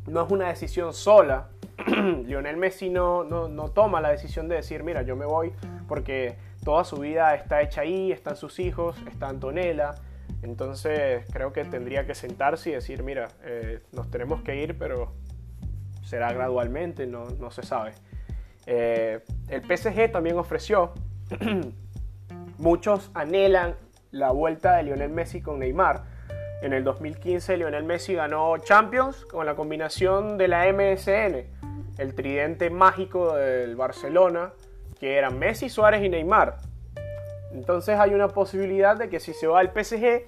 no 0.06 0.24
es 0.24 0.30
una 0.30 0.48
decisión 0.48 0.92
sola. 0.92 1.50
Lionel 2.26 2.56
Messi 2.56 2.90
no, 2.90 3.24
no, 3.24 3.68
toma 3.70 4.00
la 4.00 4.10
decisión 4.10 4.48
de 4.48 4.56
decir, 4.56 4.84
mira, 4.84 5.02
yo 5.02 5.16
me 5.16 5.26
voy 5.26 5.52
porque 5.88 6.36
toda 6.64 6.84
su 6.84 6.98
vida 6.98 7.34
está 7.34 7.60
hecha 7.60 7.80
ahí, 7.80 8.12
están 8.12 8.36
sus 8.36 8.60
hijos, 8.60 8.96
está 9.10 9.28
Antonella. 9.28 9.96
Entonces 10.42 11.24
creo 11.32 11.52
que 11.52 11.64
tendría 11.64 12.06
que 12.06 12.14
sentarse 12.14 12.70
y 12.70 12.72
decir, 12.74 13.02
mira, 13.02 13.28
eh, 13.42 13.80
nos 13.92 14.10
tenemos 14.10 14.42
que 14.42 14.62
ir, 14.62 14.78
pero 14.78 15.12
será 16.10 16.32
gradualmente, 16.32 17.06
no, 17.06 17.50
se 17.52 17.62
sabe. 17.62 17.92
Eh, 18.66 19.20
el 19.48 19.62
PSG 19.62 20.10
también 20.10 20.38
ofreció, 20.38 20.92
muchos 22.58 23.12
anhelan 23.14 23.76
la 24.10 24.32
vuelta 24.32 24.76
de 24.76 24.82
Lionel 24.82 25.10
Messi 25.10 25.40
con 25.40 25.60
Neymar. 25.60 26.02
En 26.62 26.72
el 26.72 26.82
2015 26.82 27.56
Lionel 27.56 27.84
Messi 27.84 28.14
ganó 28.14 28.58
Champions 28.58 29.24
con 29.24 29.46
la 29.46 29.54
combinación 29.54 30.36
de 30.36 30.48
la 30.48 30.66
MSN, 30.72 31.46
el 31.98 32.14
tridente 32.16 32.70
mágico 32.70 33.36
del 33.36 33.76
Barcelona, 33.76 34.52
que 34.98 35.16
eran 35.16 35.38
Messi, 35.38 35.68
Suárez 35.68 36.02
y 36.02 36.08
Neymar. 36.08 36.56
Entonces 37.52 38.00
hay 38.00 38.14
una 38.14 38.28
posibilidad 38.28 38.96
de 38.96 39.08
que 39.08 39.20
si 39.20 39.32
se 39.32 39.46
va 39.46 39.60
al 39.60 39.70
PSG, 39.70 40.24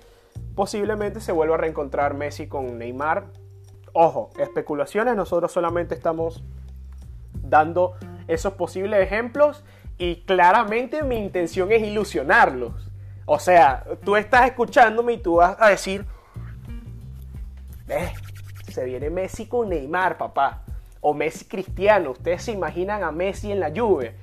posiblemente 0.54 1.20
se 1.20 1.32
vuelva 1.32 1.56
a 1.56 1.58
reencontrar 1.58 2.14
Messi 2.14 2.46
con 2.46 2.78
Neymar 2.78 3.41
Ojo, 3.92 4.30
especulaciones, 4.38 5.16
nosotros 5.16 5.52
solamente 5.52 5.94
estamos 5.94 6.42
dando 7.34 7.94
esos 8.26 8.54
posibles 8.54 9.00
ejemplos 9.00 9.64
y 9.98 10.22
claramente 10.22 11.02
mi 11.02 11.16
intención 11.16 11.70
es 11.72 11.82
ilusionarlos. 11.82 12.90
O 13.26 13.38
sea, 13.38 13.84
tú 14.04 14.16
estás 14.16 14.46
escuchándome 14.46 15.14
y 15.14 15.18
tú 15.18 15.36
vas 15.36 15.56
a 15.60 15.68
decir, 15.68 16.06
se 18.68 18.84
viene 18.84 19.10
Messi 19.10 19.46
con 19.46 19.68
Neymar, 19.68 20.16
papá. 20.16 20.62
O 21.00 21.14
Messi 21.14 21.44
Cristiano. 21.44 22.12
Ustedes 22.12 22.42
se 22.42 22.52
imaginan 22.52 23.02
a 23.02 23.12
Messi 23.12 23.52
en 23.52 23.60
la 23.60 23.72
Juve. 23.74 24.14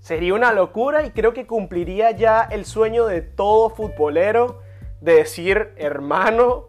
Sería 0.00 0.34
una 0.34 0.52
locura 0.52 1.04
y 1.04 1.10
creo 1.10 1.32
que 1.32 1.46
cumpliría 1.46 2.10
ya 2.10 2.42
el 2.42 2.64
sueño 2.64 3.06
de 3.06 3.22
todo 3.22 3.70
futbolero 3.70 4.60
de 5.00 5.14
decir, 5.14 5.74
hermano, 5.76 6.68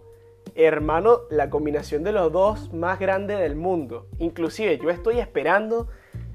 hermano, 0.65 1.19
la 1.29 1.49
combinación 1.49 2.03
de 2.03 2.11
los 2.11 2.31
dos 2.31 2.73
más 2.73 2.99
grande 2.99 3.35
del 3.35 3.55
mundo. 3.55 4.07
Inclusive 4.17 4.79
yo 4.79 4.89
estoy 4.89 5.19
esperando 5.19 5.87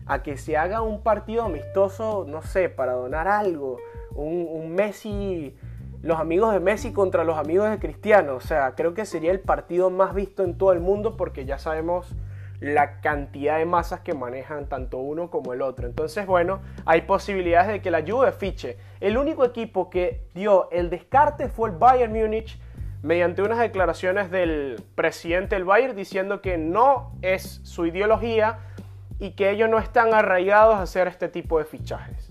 a 0.06 0.22
que 0.22 0.36
se 0.36 0.56
haga 0.56 0.80
un 0.80 1.02
partido 1.02 1.42
amistoso, 1.42 2.24
no 2.28 2.42
sé, 2.42 2.68
para 2.68 2.92
donar 2.92 3.26
algo. 3.26 3.78
Un, 4.14 4.72
Messi, 4.74 5.56
los 6.02 6.20
amigos 6.20 6.52
de 6.52 6.60
Messi 6.60 6.92
contra 6.92 7.24
los 7.24 7.36
amigos 7.36 7.68
de 7.70 7.78
Cristiano. 7.78 8.36
O 8.36 8.40
sea, 8.40 8.74
creo 8.76 8.94
que 8.94 9.06
sería 9.06 9.32
el 9.32 9.40
partido 9.40 9.90
más 9.90 10.14
visto 10.14 10.44
en 10.44 10.56
todo 10.56 10.72
el 10.72 10.80
mundo 10.80 11.16
porque 11.16 11.44
ya 11.44 11.58
sabemos 11.58 12.14
la 12.60 13.00
cantidad 13.00 13.58
de 13.58 13.64
masas 13.64 14.00
que 14.00 14.14
manejan 14.14 14.68
tanto 14.68 14.98
uno 14.98 15.30
como 15.30 15.52
el 15.52 15.62
otro. 15.62 15.86
Entonces, 15.88 16.26
bueno, 16.26 16.60
hay 16.84 17.02
posibilidades 17.02 17.68
de 17.68 17.82
que 17.82 17.90
la 17.90 18.04
Juve 18.06 18.30
fiche. 18.30 18.78
El 19.00 19.18
único 19.18 19.44
equipo 19.44 19.90
que 19.90 20.20
dio 20.32 20.70
el 20.70 20.90
descarte 20.90 21.48
fue 21.48 21.70
el 21.70 21.76
Bayern 21.76 22.12
Múnich 22.12 22.60
mediante 23.02 23.42
unas 23.42 23.58
declaraciones 23.58 24.30
del 24.30 24.82
presidente 24.94 25.56
del 25.56 25.64
Bayern 25.64 25.96
diciendo 25.96 26.40
que 26.40 26.56
no 26.56 27.12
es 27.22 27.60
su 27.64 27.86
ideología 27.86 28.60
y 29.18 29.32
que 29.32 29.50
ellos 29.50 29.68
no 29.68 29.78
están 29.78 30.14
arraigados 30.14 30.76
a 30.76 30.82
hacer 30.82 31.08
este 31.08 31.28
tipo 31.28 31.58
de 31.58 31.64
fichajes. 31.64 32.30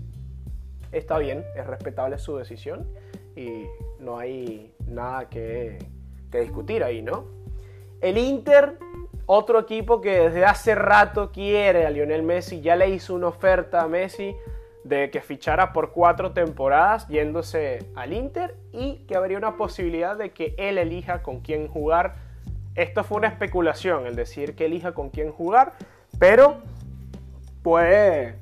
Está 0.91 1.17
bien, 1.17 1.43
es 1.55 1.67
respetable 1.67 2.17
su 2.17 2.37
decisión 2.37 2.87
y 3.35 3.65
no 3.99 4.17
hay 4.17 4.73
nada 4.87 5.29
que, 5.29 5.79
que 6.31 6.41
discutir 6.41 6.83
ahí, 6.83 7.01
¿no? 7.01 7.25
El 8.01 8.17
Inter 8.17 8.77
otro 9.25 9.59
equipo 9.59 10.01
que 10.01 10.19
desde 10.19 10.43
hace 10.43 10.75
rato 10.75 11.31
quiere 11.31 11.85
a 11.85 11.89
Lionel 11.89 12.23
Messi, 12.23 12.59
ya 12.59 12.75
le 12.75 12.89
hizo 12.89 13.13
una 13.13 13.27
oferta 13.27 13.81
a 13.81 13.87
Messi 13.87 14.35
de 14.83 15.11
que 15.11 15.21
fichara 15.21 15.73
por 15.73 15.91
cuatro 15.91 16.31
temporadas 16.31 17.07
yéndose 17.07 17.91
al 17.95 18.13
Inter 18.13 18.57
y 18.71 19.05
que 19.07 19.15
habría 19.15 19.38
una 19.38 19.57
posibilidad 19.57 20.17
de 20.17 20.31
que 20.31 20.55
él 20.57 20.77
elija 20.77 21.21
con 21.21 21.41
quién 21.41 21.67
jugar. 21.67 22.15
Esto 22.75 23.03
fue 23.03 23.17
una 23.17 23.27
especulación, 23.27 24.07
el 24.07 24.15
decir 24.15 24.55
que 24.55 24.65
elija 24.65 24.93
con 24.93 25.09
quién 25.09 25.31
jugar, 25.31 25.73
pero 26.17 26.61
puede 27.61 28.39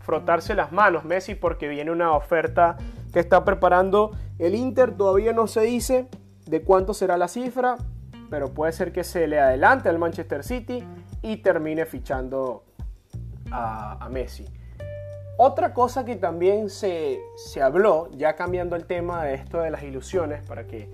frotarse 0.00 0.54
las 0.54 0.72
manos 0.72 1.04
Messi 1.04 1.34
porque 1.34 1.68
viene 1.68 1.90
una 1.90 2.12
oferta 2.12 2.76
que 3.12 3.20
está 3.20 3.44
preparando 3.44 4.12
el 4.38 4.54
Inter, 4.54 4.96
todavía 4.96 5.32
no 5.32 5.46
se 5.46 5.60
dice 5.60 6.06
de 6.46 6.62
cuánto 6.62 6.94
será 6.94 7.16
la 7.16 7.28
cifra, 7.28 7.76
pero 8.30 8.52
puede 8.54 8.72
ser 8.72 8.92
que 8.92 9.04
se 9.04 9.26
le 9.26 9.38
adelante 9.38 9.88
al 9.88 9.98
Manchester 9.98 10.42
City 10.44 10.84
y 11.22 11.38
termine 11.38 11.84
fichando 11.84 12.64
a, 13.50 14.08
Messi. 14.10 14.46
Otra 15.42 15.72
cosa 15.72 16.04
que 16.04 16.16
también 16.16 16.68
se, 16.68 17.22
habló, 17.62 18.10
ya 18.10 18.36
cambiando 18.36 18.76
el 18.76 18.84
tema 18.84 19.24
de 19.24 19.32
esto 19.32 19.62
de 19.62 19.70
las 19.70 19.82
ilusiones, 19.82 20.42
para 20.42 20.66
que, 20.66 20.90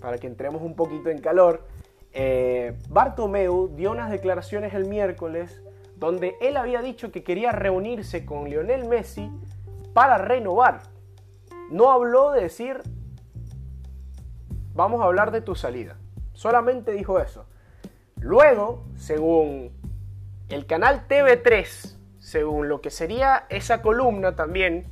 para 0.00 0.18
que 0.18 0.26
entremos 0.26 0.62
un 0.62 0.74
poquito 0.74 1.10
en 1.10 1.20
calor, 1.20 1.62
eh, 2.12 2.76
Bartomeu 2.88 3.68
dio 3.76 3.92
unas 3.92 4.10
declaraciones 4.10 4.74
el 4.74 4.86
miércoles 4.86 5.62
donde 5.94 6.34
él 6.40 6.56
había 6.56 6.82
dicho 6.82 7.12
que 7.12 7.22
quería 7.22 7.52
reunirse 7.52 8.26
con 8.26 8.50
Lionel 8.50 8.88
Messi 8.88 9.30
para 9.94 10.18
renovar. 10.18 10.80
No 11.70 11.92
habló 11.92 12.32
de 12.32 12.40
decir, 12.40 12.82
vamos 14.74 15.02
a 15.02 15.04
hablar 15.04 15.30
de 15.30 15.40
tu 15.40 15.54
salida. 15.54 15.96
Solamente 16.32 16.90
dijo 16.90 17.20
eso. 17.20 17.46
Luego, 18.16 18.82
según 18.96 19.70
el 20.48 20.66
canal 20.66 21.06
TV3, 21.06 21.97
según 22.28 22.68
lo 22.68 22.82
que 22.82 22.90
sería 22.90 23.46
esa 23.48 23.80
columna 23.80 24.36
también, 24.36 24.84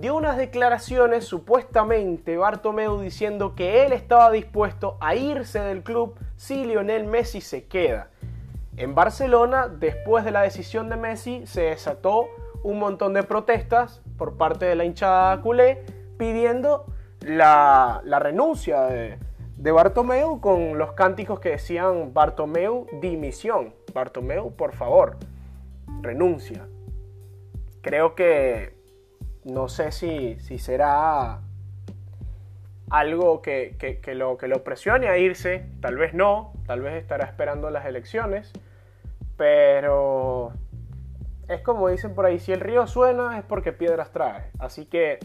dio 0.00 0.16
unas 0.16 0.38
declaraciones 0.38 1.26
supuestamente 1.26 2.38
Bartomeu 2.38 2.98
diciendo 3.02 3.54
que 3.54 3.84
él 3.84 3.92
estaba 3.92 4.30
dispuesto 4.30 4.96
a 5.00 5.14
irse 5.14 5.60
del 5.60 5.82
club 5.82 6.14
si 6.36 6.64
Lionel 6.64 7.04
Messi 7.04 7.42
se 7.42 7.66
queda. 7.66 8.08
En 8.78 8.94
Barcelona, 8.94 9.68
después 9.68 10.24
de 10.24 10.30
la 10.30 10.40
decisión 10.40 10.88
de 10.88 10.96
Messi, 10.96 11.46
se 11.46 11.64
desató 11.64 12.28
un 12.62 12.78
montón 12.78 13.12
de 13.12 13.24
protestas 13.24 14.00
por 14.16 14.38
parte 14.38 14.64
de 14.64 14.74
la 14.74 14.86
hinchada 14.86 15.38
culé 15.42 15.84
pidiendo 16.16 16.86
la, 17.20 18.00
renuncia 18.20 18.84
de, 18.84 19.18
de 19.58 19.70
Bartomeu 19.70 20.40
con 20.40 20.78
los 20.78 20.92
cánticos 20.92 21.40
que 21.40 21.50
decían 21.50 22.14
Bartomeu 22.14 22.86
dimisión, 23.02 23.74
Bartomeu 23.92 24.50
por 24.56 24.72
favor, 24.72 25.18
renuncia. 26.00 26.66
Creo 27.82 28.14
que 28.14 28.74
no 29.44 29.68
sé 29.68 29.92
si, 29.92 30.38
si 30.40 30.58
será 30.58 31.40
algo 32.90 33.42
que, 33.42 33.76
lo, 34.14 34.36
que 34.36 34.48
lo 34.48 34.64
presione 34.64 35.08
a 35.08 35.18
irse, 35.18 35.66
tal 35.80 35.96
vez 35.96 36.14
no, 36.14 36.52
tal 36.66 36.80
vez 36.80 36.94
estará 36.94 37.24
esperando 37.24 37.70
las 37.70 37.86
elecciones, 37.86 38.52
pero 39.36 40.52
es 41.48 41.60
como 41.62 41.88
dicen 41.88 42.14
por 42.14 42.26
ahí, 42.26 42.38
si 42.38 42.52
el 42.52 42.60
río 42.60 42.86
suena 42.86 43.38
es 43.38 43.44
porque 43.44 43.72
piedras 43.72 44.12
trae. 44.12 44.50
Así 44.58 44.86
que 44.86 45.18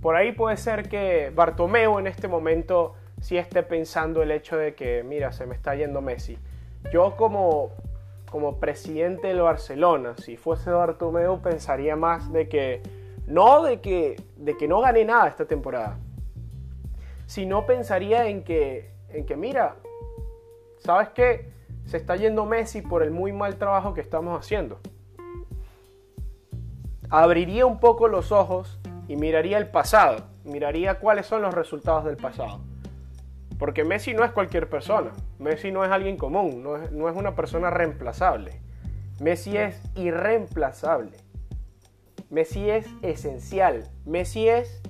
por 0.00 0.16
ahí 0.16 0.32
puede 0.32 0.56
ser 0.56 0.88
que 0.88 1.30
Bartomeu 1.34 1.98
en 1.98 2.06
este 2.06 2.28
momento 2.28 2.94
si 3.20 3.38
esté 3.38 3.62
pensando 3.62 4.22
el 4.22 4.32
hecho 4.32 4.56
de 4.56 4.74
que, 4.74 5.04
mira, 5.04 5.30
se 5.32 5.46
me 5.46 5.54
está 5.54 5.76
yendo 5.76 6.02
Messi. 6.02 6.36
Yo 6.92 7.16
como, 7.16 7.70
como 8.32 8.58
presidente 8.58 9.28
del 9.28 9.42
Barcelona, 9.42 10.14
si 10.16 10.38
fuese 10.38 10.70
Bartomeu, 10.70 11.42
pensaría 11.42 11.96
más 11.96 12.32
de 12.32 12.48
que, 12.48 12.82
no 13.26 13.62
de 13.62 13.82
que, 13.82 14.16
de 14.38 14.56
que 14.56 14.66
no 14.66 14.80
gane 14.80 15.04
nada 15.04 15.28
esta 15.28 15.44
temporada, 15.44 15.98
sino 17.26 17.66
pensaría 17.66 18.26
en 18.28 18.42
que, 18.42 18.90
en 19.10 19.26
que, 19.26 19.36
mira, 19.36 19.76
¿sabes 20.78 21.10
qué? 21.10 21.52
Se 21.84 21.98
está 21.98 22.16
yendo 22.16 22.46
Messi 22.46 22.80
por 22.80 23.02
el 23.02 23.10
muy 23.10 23.34
mal 23.34 23.56
trabajo 23.56 23.92
que 23.92 24.00
estamos 24.00 24.40
haciendo. 24.40 24.80
Abriría 27.10 27.66
un 27.66 27.80
poco 27.80 28.08
los 28.08 28.32
ojos 28.32 28.80
y 29.08 29.16
miraría 29.16 29.58
el 29.58 29.68
pasado, 29.68 30.24
miraría 30.44 30.98
cuáles 31.00 31.26
son 31.26 31.42
los 31.42 31.52
resultados 31.52 32.06
del 32.06 32.16
pasado 32.16 32.60
porque 33.62 33.84
Messi 33.84 34.12
no 34.12 34.24
es 34.24 34.32
cualquier 34.32 34.68
persona. 34.68 35.12
Messi 35.38 35.70
no 35.70 35.84
es 35.84 35.92
alguien 35.92 36.16
común, 36.16 36.64
no 36.64 37.08
es, 37.08 37.16
una 37.16 37.36
persona 37.36 37.70
reemplazable. 37.70 38.60
Messi 39.20 39.56
es 39.56 39.80
irreemplazable. 39.94 41.16
Messi 42.28 42.68
es 42.68 42.88
esencial. 43.02 43.88
Messi 44.04 44.48
es 44.48 44.82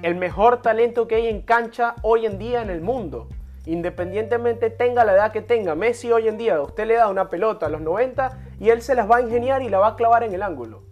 el 0.00 0.14
mejor 0.14 0.62
talento 0.62 1.06
que 1.06 1.16
hay 1.16 1.26
en 1.26 1.42
cancha 1.42 1.96
hoy 2.00 2.24
en 2.24 2.38
día 2.38 2.62
en 2.62 2.70
el 2.70 2.80
mundo. 2.80 3.28
Independientemente 3.66 4.70
tenga 4.70 5.04
la 5.04 5.12
edad 5.12 5.30
que 5.30 5.42
tenga, 5.42 5.74
Messi 5.74 6.10
hoy 6.10 6.28
en 6.28 6.38
día, 6.38 6.62
usted 6.62 6.86
le 6.86 6.94
da 6.94 7.08
una 7.08 7.28
pelota 7.28 7.66
a 7.66 7.68
los 7.68 7.82
90 7.82 8.54
y 8.58 8.70
él 8.70 8.80
se 8.80 8.94
las 8.94 9.06
va 9.06 9.16
a 9.16 9.20
ingeniar 9.20 9.60
y 9.60 9.68
la 9.68 9.80
va 9.80 9.88
a 9.88 9.96
clavar 9.96 10.22
en 10.22 10.32
el 10.32 10.42
ángulo. 10.42 10.82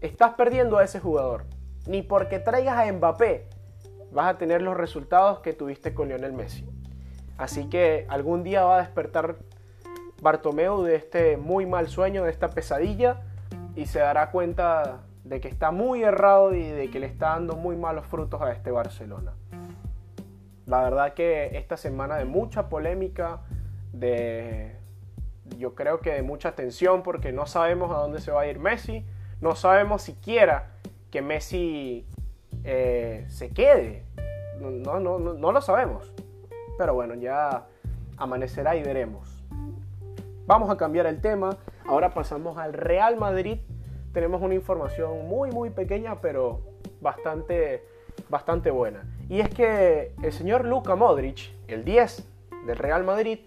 Estás 0.00 0.34
perdiendo 0.34 0.78
a 0.78 0.82
ese 0.82 0.98
jugador. 0.98 1.44
Ni 1.86 2.02
porque 2.02 2.40
traigas 2.40 2.76
a 2.78 2.92
Mbappé, 2.92 3.51
vas 4.12 4.34
a 4.34 4.38
tener 4.38 4.62
los 4.62 4.76
resultados 4.76 5.40
que 5.40 5.52
tuviste 5.52 5.94
con 5.94 6.08
Lionel 6.08 6.32
Messi. 6.32 6.68
Así 7.38 7.68
que 7.68 8.06
algún 8.08 8.42
día 8.42 8.64
va 8.64 8.76
a 8.76 8.80
despertar 8.80 9.36
Bartomeu 10.20 10.82
de 10.82 10.96
este 10.96 11.36
muy 11.36 11.66
mal 11.66 11.88
sueño, 11.88 12.24
de 12.24 12.30
esta 12.30 12.48
pesadilla, 12.48 13.22
y 13.74 13.86
se 13.86 13.98
dará 13.98 14.30
cuenta 14.30 15.00
de 15.24 15.40
que 15.40 15.48
está 15.48 15.70
muy 15.70 16.02
errado 16.02 16.54
y 16.54 16.62
de 16.62 16.90
que 16.90 17.00
le 17.00 17.06
está 17.06 17.30
dando 17.30 17.56
muy 17.56 17.76
malos 17.76 18.06
frutos 18.06 18.40
a 18.42 18.52
este 18.52 18.70
Barcelona. 18.70 19.32
La 20.66 20.82
verdad 20.82 21.14
que 21.14 21.56
esta 21.56 21.76
semana 21.76 22.16
de 22.16 22.24
mucha 22.24 22.68
polémica, 22.68 23.40
de 23.92 24.76
yo 25.58 25.74
creo 25.74 26.00
que 26.00 26.12
de 26.12 26.22
mucha 26.22 26.54
tensión 26.54 27.02
porque 27.02 27.32
no 27.32 27.46
sabemos 27.46 27.90
a 27.90 27.98
dónde 27.98 28.20
se 28.20 28.30
va 28.30 28.42
a 28.42 28.46
ir 28.46 28.58
Messi, 28.58 29.04
no 29.40 29.56
sabemos 29.56 30.02
siquiera 30.02 30.70
que 31.10 31.20
Messi 31.20 32.06
eh, 32.64 33.24
se 33.28 33.50
quede. 33.50 34.04
No, 34.60 34.70
no, 34.70 35.18
no, 35.18 35.34
no 35.34 35.52
lo 35.52 35.60
sabemos. 35.60 36.12
Pero 36.78 36.94
bueno, 36.94 37.14
ya 37.14 37.66
amanecerá 38.16 38.76
y 38.76 38.82
veremos. 38.82 39.42
Vamos 40.46 40.70
a 40.70 40.76
cambiar 40.76 41.06
el 41.06 41.20
tema. 41.20 41.56
Ahora 41.86 42.10
pasamos 42.10 42.58
al 42.58 42.72
Real 42.72 43.16
Madrid. 43.16 43.58
Tenemos 44.12 44.42
una 44.42 44.54
información 44.54 45.26
muy, 45.28 45.50
muy 45.50 45.70
pequeña, 45.70 46.20
pero 46.20 46.60
bastante, 47.00 47.84
bastante 48.28 48.70
buena. 48.70 49.04
Y 49.28 49.40
es 49.40 49.48
que 49.48 50.14
el 50.22 50.32
señor 50.32 50.64
Luka 50.64 50.94
Modric, 50.94 51.52
el 51.68 51.84
10 51.84 52.28
del 52.66 52.76
Real 52.76 53.04
Madrid, 53.04 53.40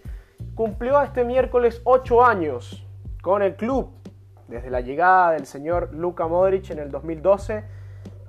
cumplió 0.54 1.00
este 1.02 1.24
miércoles 1.24 1.80
8 1.84 2.24
años 2.24 2.86
con 3.22 3.42
el 3.42 3.56
club. 3.56 3.90
Desde 4.48 4.70
la 4.70 4.80
llegada 4.80 5.32
del 5.32 5.46
señor 5.46 5.92
Luka 5.92 6.26
Modric 6.26 6.70
en 6.70 6.78
el 6.78 6.90
2012 6.90 7.64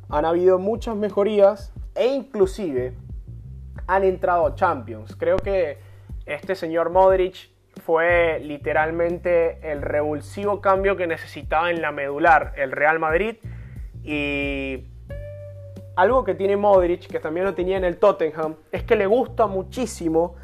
han 0.10 0.26
habido 0.26 0.60
muchas 0.60 0.96
mejorías 0.96 1.74
e 1.96 2.08
inclusive 2.08 2.93
han 3.88 4.04
entrado 4.04 4.56
Champions. 4.56 5.15
Creo 5.15 5.38
que 5.38 5.78
este 6.26 6.56
señor 6.56 6.89
Modric 6.89 7.50
fue 7.84 8.39
literalmente 8.43 9.60
el 9.72 9.82
revulsivo 9.82 10.62
cambio 10.62 10.98
que 10.98 11.08
necesitaba 11.08 11.72
en 11.72 11.82
la 11.82 11.91
medular 11.91 12.54
el 12.58 12.72
Real 12.72 13.00
Madrid 13.00 13.38
y 14.04 14.88
algo 15.96 16.24
que 16.24 16.36
tiene 16.36 16.58
Modric, 16.58 17.08
que 17.08 17.20
también 17.20 17.46
lo 17.46 17.56
tenía 17.56 17.76
en 17.76 17.84
el 17.84 17.98
Tottenham, 17.98 18.56
es 18.72 18.84
que 18.84 18.96
le 18.96 19.08
gusta 19.08 19.48
muchísimo 19.48 20.36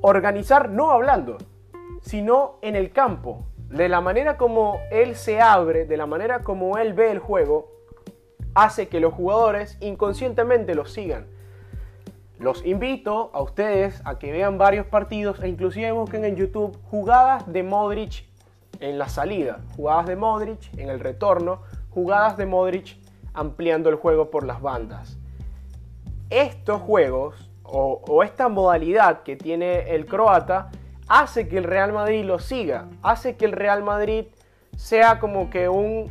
organizar 0.00 0.70
no 0.70 0.90
hablando, 0.90 1.36
sino 2.00 2.58
en 2.62 2.76
el 2.76 2.92
campo. 2.92 3.46
De 3.68 3.88
la 3.88 4.00
manera 4.00 4.36
como 4.36 4.78
él 4.92 5.16
se 5.16 5.40
abre, 5.40 5.84
de 5.84 5.96
la 5.96 6.06
manera 6.06 6.42
como 6.42 6.78
él 6.78 6.92
ve 6.92 7.10
el 7.10 7.18
juego, 7.18 7.72
hace 8.54 8.88
que 8.88 9.00
los 9.00 9.12
jugadores 9.12 9.76
inconscientemente 9.80 10.74
lo 10.74 10.86
sigan. 10.86 11.26
Los 12.38 12.64
invito 12.66 13.30
a 13.32 13.42
ustedes 13.42 14.02
a 14.04 14.18
que 14.18 14.32
vean 14.32 14.58
varios 14.58 14.86
partidos 14.86 15.40
e 15.42 15.48
inclusive 15.48 15.92
busquen 15.92 16.24
en 16.24 16.36
YouTube 16.36 16.76
jugadas 16.90 17.50
de 17.52 17.62
Modric 17.62 18.24
en 18.80 18.98
la 18.98 19.08
salida, 19.08 19.60
jugadas 19.76 20.06
de 20.06 20.16
Modric 20.16 20.76
en 20.76 20.90
el 20.90 21.00
retorno, 21.00 21.62
jugadas 21.90 22.36
de 22.36 22.46
Modric 22.46 22.96
ampliando 23.32 23.88
el 23.88 23.96
juego 23.96 24.30
por 24.30 24.44
las 24.44 24.60
bandas. 24.60 25.16
Estos 26.30 26.80
juegos 26.82 27.50
o, 27.62 28.22
esta 28.22 28.48
modalidad 28.48 29.22
que 29.22 29.36
tiene 29.36 29.94
el 29.94 30.06
croata 30.06 30.70
hace 31.08 31.48
que 31.48 31.58
el 31.58 31.64
Real 31.64 31.92
Madrid 31.92 32.24
lo 32.24 32.38
siga, 32.38 32.88
hace 33.02 33.36
que 33.36 33.44
el 33.44 33.52
Real 33.52 33.82
Madrid 33.82 34.26
sea 34.76 35.18
como 35.18 35.50
que 35.50 35.68
un 35.68 36.10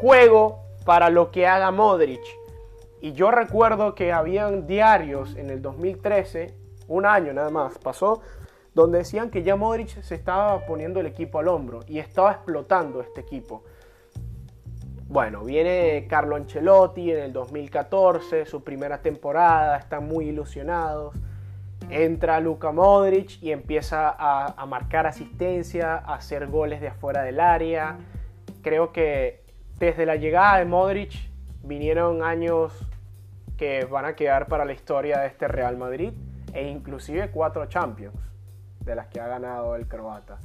juego 0.00 0.61
para 0.84 1.10
lo 1.10 1.30
que 1.30 1.46
haga 1.46 1.70
Modric. 1.70 2.22
Y 3.00 3.12
yo 3.12 3.30
recuerdo 3.30 3.94
que 3.94 4.12
habían 4.12 4.66
diarios 4.66 5.34
en 5.36 5.50
el 5.50 5.60
2013, 5.60 6.54
un 6.88 7.06
año 7.06 7.32
nada 7.32 7.50
más 7.50 7.78
pasó, 7.78 8.20
donde 8.74 8.98
decían 8.98 9.30
que 9.30 9.42
ya 9.42 9.56
Modric 9.56 10.00
se 10.02 10.14
estaba 10.14 10.64
poniendo 10.66 11.00
el 11.00 11.06
equipo 11.06 11.38
al 11.38 11.48
hombro 11.48 11.80
y 11.86 11.98
estaba 11.98 12.32
explotando 12.32 13.00
este 13.00 13.20
equipo. 13.20 13.64
Bueno, 15.08 15.44
viene 15.44 16.06
Carlo 16.08 16.36
Ancelotti 16.36 17.10
en 17.10 17.18
el 17.18 17.32
2014, 17.32 18.46
su 18.46 18.64
primera 18.64 19.02
temporada, 19.02 19.76
están 19.76 20.06
muy 20.06 20.28
ilusionados. 20.28 21.14
Entra 21.90 22.40
Luka 22.40 22.72
Modric 22.72 23.42
y 23.42 23.52
empieza 23.52 24.08
a, 24.08 24.54
a, 24.56 24.66
marcar 24.66 25.06
asistencia, 25.06 25.96
a 25.96 26.14
hacer 26.14 26.46
goles 26.46 26.80
de 26.80 26.88
afuera 26.88 27.22
del 27.22 27.40
área. 27.40 27.98
Creo 28.62 28.92
que 28.92 29.41
desde 29.86 30.06
la 30.06 30.14
llegada 30.14 30.58
de 30.58 30.64
Modric 30.64 31.12
vinieron 31.64 32.22
años 32.22 32.72
que 33.56 33.84
van 33.84 34.04
a 34.04 34.14
quedar 34.14 34.46
para 34.46 34.64
la 34.64 34.72
historia 34.72 35.18
de 35.18 35.26
este 35.26 35.48
Real 35.48 35.76
Madrid 35.76 36.12
e 36.52 36.68
inclusive 36.68 37.32
cuatro 37.32 37.66
Champions 37.66 38.14
de 38.78 38.94
las 38.94 39.08
que 39.08 39.20
ha 39.20 39.26
ganado 39.26 39.74
el 39.74 39.88
croata. 39.88 40.38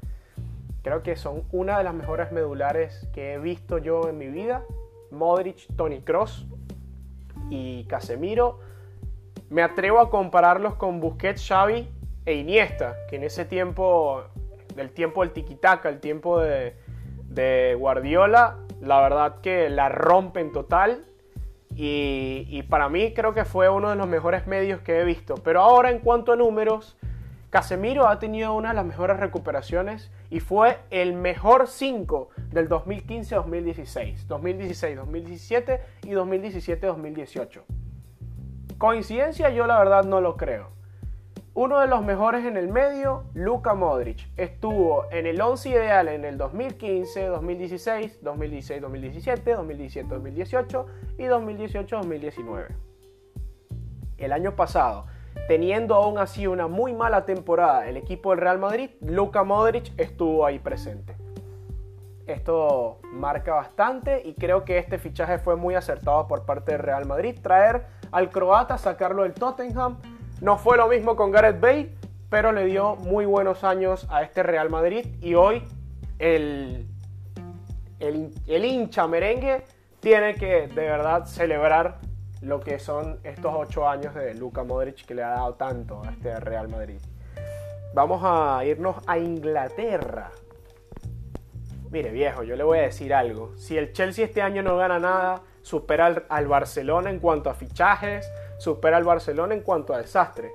Creo 0.82 1.04
que 1.04 1.16
son 1.16 1.44
una 1.52 1.78
de 1.78 1.84
las 1.84 1.94
mejores 1.94 2.32
medulares 2.32 3.08
que 3.14 3.36
he 3.36 3.38
visto 3.38 3.78
yo 3.78 4.10
en 4.10 4.18
mi 4.18 4.26
vida. 4.26 4.64
Modric, 5.12 5.68
Tony 5.76 6.02
Cross 6.02 6.48
y 7.52 7.84
Casemiro. 7.84 8.60
Me 9.52 9.62
atrevo 9.62 10.00
a 10.00 10.10
compararlos 10.10 10.74
con 10.76 11.00
Busquets, 11.00 11.48
Xavi 11.48 11.88
e 12.26 12.34
Iniesta, 12.34 12.96
que 13.08 13.18
en 13.18 13.24
ese 13.24 13.46
tiempo, 13.46 14.24
del 14.76 14.90
tiempo 14.90 15.22
del 15.22 15.32
tiquitaca, 15.32 15.90
el 15.90 16.00
tiempo 16.00 16.40
de 16.40 17.76
Guardiola, 17.78 18.64
la 18.82 19.02
verdad 19.02 19.42
que 19.42 19.70
la 19.70 19.90
rompen 19.90 20.52
total. 20.52 21.06
Y, 21.76 22.48
y, 22.50 22.64
para 22.64 22.90
mí 22.90 23.14
creo 23.14 23.36
que 23.36 23.46
fue 23.46 23.70
uno 23.70 23.92
de 23.92 23.96
los 23.96 24.08
mejores 24.08 24.48
medios 24.48 24.82
que 24.82 25.00
he 25.00 25.04
visto. 25.04 25.36
Pero 25.36 25.62
ahora 25.62 25.92
en 25.92 26.00
cuanto 26.00 26.32
a 26.32 26.36
números, 26.36 26.98
Casemiro 27.50 28.08
ha 28.08 28.20
tenido 28.20 28.54
una 28.54 28.70
de 28.70 28.76
las 28.76 28.86
mejores 28.86 29.18
recuperaciones 29.20 30.12
y 30.30 30.42
fue 30.42 30.80
el 30.90 31.14
mejor 31.14 31.68
5 31.68 32.30
del 32.52 32.68
2015-2016, 32.68 34.28
2016-2017 34.28 35.80
y 36.04 36.10
2017-2018. 36.12 37.62
Coincidencia 38.78 39.50
yo 39.50 39.66
la 39.66 39.80
verdad 39.80 40.04
no 40.04 40.20
lo 40.20 40.36
creo. 40.36 40.77
Uno 41.58 41.80
de 41.80 41.88
los 41.88 42.04
mejores 42.04 42.46
en 42.46 42.56
el 42.56 42.68
medio, 42.68 43.24
Luka 43.34 43.74
Modric, 43.74 44.30
estuvo 44.38 45.06
en 45.10 45.26
el 45.26 45.42
11 45.42 45.70
ideal 45.70 46.08
en 46.08 46.24
el 46.24 46.38
2015, 46.38 47.26
2016, 47.26 48.20
2016, 48.22 48.80
2017, 48.80 49.54
2017, 49.56 50.08
2018 50.08 50.86
y 51.18 51.24
2018, 51.26 51.96
2019. 51.96 52.68
El 54.20 54.34
año 54.34 54.56
pasado 54.56 55.08
teniendo 55.48 55.96
aún 55.96 56.20
así 56.20 56.46
una 56.46 56.68
muy 56.68 56.94
mala 56.94 57.26
temporada 57.26 57.90
el 57.90 57.98
equipo 57.98 58.30
del 58.30 58.42
Real 58.42 58.60
Madrid, 58.60 58.92
Luka 59.02 59.44
Modric 59.44 60.00
estuvo 60.00 60.46
ahí 60.46 60.60
presente. 60.60 61.16
Esto 62.28 63.00
marca 63.14 63.56
bastante 63.56 64.22
y 64.24 64.36
creo 64.36 64.64
que 64.64 64.78
este 64.78 65.00
fichaje 65.00 65.40
fue 65.40 65.56
muy 65.56 65.74
acertado 65.74 66.28
por 66.28 66.46
parte 66.46 66.74
del 66.74 66.82
Real 66.82 67.08
Madrid. 67.08 67.36
Traer 67.42 67.88
al 68.12 68.30
croata, 68.30 68.78
sacarlo 68.78 69.24
del 69.24 69.34
Tottenham. 69.34 69.98
No 70.42 70.58
fue 70.58 70.78
lo 70.78 70.88
mismo 70.88 71.16
con 71.16 71.32
Gareth 71.32 71.60
Bale, 71.60 71.90
pero 72.30 72.52
le 72.52 72.66
dio 72.66 72.96
muy 72.96 73.26
buenos 73.26 73.64
años 73.64 74.06
a 74.10 74.22
este 74.22 74.44
Real 74.44 74.70
Madrid 74.70 75.06
y 75.22 75.34
hoy 75.34 75.64
el, 76.20 76.88
el, 78.00 78.66
hincha 78.66 79.08
merengue 79.08 79.64
tiene 80.00 80.36
que 80.36 80.68
de 80.68 80.82
verdad 80.82 81.26
celebrar 81.26 82.00
lo 82.42 82.60
que 82.60 82.78
son 82.78 83.20
estos 83.24 83.52
ocho 83.56 83.88
años 83.88 84.14
de 84.14 84.36
Luka 84.36 84.64
Modric 84.64 85.06
que 85.06 85.16
le 85.16 85.24
ha 85.24 85.30
dado 85.30 85.56
tanto 85.56 86.04
a 86.04 86.12
este 86.12 86.40
Real 86.40 86.68
Madrid. 86.68 87.00
Vamos 87.96 88.22
a 88.24 88.64
irnos 88.64 88.98
a 89.08 89.18
Inglaterra. 89.18 90.30
Mire 91.90 92.12
viejo, 92.12 92.44
yo 92.44 92.56
le 92.56 92.64
voy 92.64 92.80
a 92.80 92.84
decir 92.84 93.14
algo. 93.14 93.56
Si 93.56 93.78
el 93.78 93.94
Chelsea 93.94 94.26
este 94.26 94.42
año 94.42 94.62
no 94.62 94.78
gana 94.78 95.00
nada, 95.00 95.42
supera 95.62 96.26
al, 96.30 96.48
Barcelona 96.48 97.10
en 97.10 97.20
cuanto 97.20 97.50
a 97.50 97.54
fichajes, 97.54 98.30
supera 98.58 98.98
al 98.98 99.04
Barcelona 99.04 99.54
en 99.54 99.62
cuanto 99.62 99.94
a 99.94 100.00
desastre. 100.00 100.52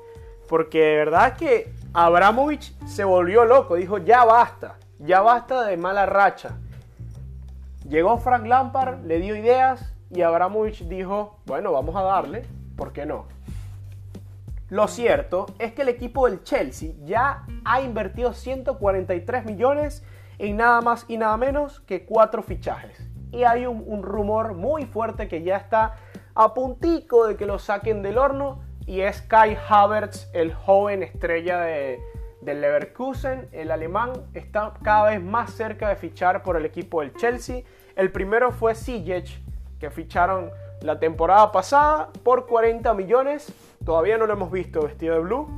Porque 0.49 0.81
de 0.81 0.97
verdad 0.97 1.37
que 1.37 1.73
Abramovich 1.93 2.77
se 2.87 3.05
volvió 3.05 3.45
loco, 3.45 3.77
dijo 3.77 3.99
ya 3.99 4.25
basta, 4.25 4.77
ya 4.99 5.21
basta 5.21 5.65
de 5.65 5.77
mala 5.77 6.07
racha. 6.07 6.59
Llegó 7.89 8.19
Frank 8.19 8.47
Lampard, 8.47 9.05
le 9.05 9.19
dio 9.19 9.35
ideas, 9.35 9.93
y 10.11 10.23
Abramovich 10.23 10.85
dijo, 10.85 11.39
bueno, 11.47 11.73
vamos 11.73 11.97
a 11.97 12.03
darle, 12.03 12.45
¿por 12.77 12.93
qué 12.93 13.07
no? 13.07 13.27
Lo 14.69 14.89
cierto 14.89 15.47
es 15.59 15.73
que 15.73 15.83
el 15.83 15.89
equipo 15.89 16.27
del 16.27 16.45
Chelsea 16.45 16.93
ya 17.05 17.45
ha 17.65 17.81
invertido 17.83 18.33
143 18.33 19.45
millones 19.45 20.03
en 20.39 20.57
nada 20.57 20.81
más 20.81 21.05
y 21.09 21.19
nada 21.19 21.37
menos 21.37 21.81
que 21.81 22.05
cuatro 22.05 22.43
fichajes. 22.43 22.99
Y 23.33 23.45
hay 23.45 23.67
un, 23.67 24.03
rumor 24.03 24.55
muy 24.55 24.85
fuerte 24.85 25.29
que 25.29 25.43
ya 25.43 25.57
está 25.57 25.97
a 26.35 26.55
puntico 26.55 27.27
de 27.27 27.37
que 27.37 27.47
lo 27.47 27.59
saquen 27.59 28.03
del 28.03 28.19
horno 28.19 28.61
y 28.87 29.01
es 29.03 29.23
Kai 29.23 29.57
Havertz, 29.69 30.29
el 30.33 30.53
joven 30.53 31.03
estrella 31.03 31.61
de, 31.61 32.01
del 32.41 32.61
Leverkusen, 32.61 33.49
el 33.53 33.71
alemán, 33.71 34.13
está 34.35 34.75
cada 34.83 35.11
vez 35.11 35.23
más 35.23 35.53
cerca 35.53 35.89
de 35.89 35.97
fichar 35.97 36.43
por 36.43 36.57
el 36.57 36.65
equipo 36.65 37.01
del 37.01 37.15
Chelsea. 37.15 37.63
El 37.95 38.11
primero 38.11 38.51
fue 38.51 38.75
Ziyech, 38.75 39.41
que 39.79 39.91
ficharon 39.91 40.51
la 40.81 40.99
temporada 40.99 41.53
pasada 41.53 42.09
por 42.25 42.47
40 42.47 42.93
millones. 42.95 43.53
Todavía 43.85 44.19
no 44.19 44.27
lo 44.27 44.33
hemos 44.33 44.51
visto 44.51 44.83
vestido 44.83 45.15
de 45.15 45.21
blue, 45.21 45.49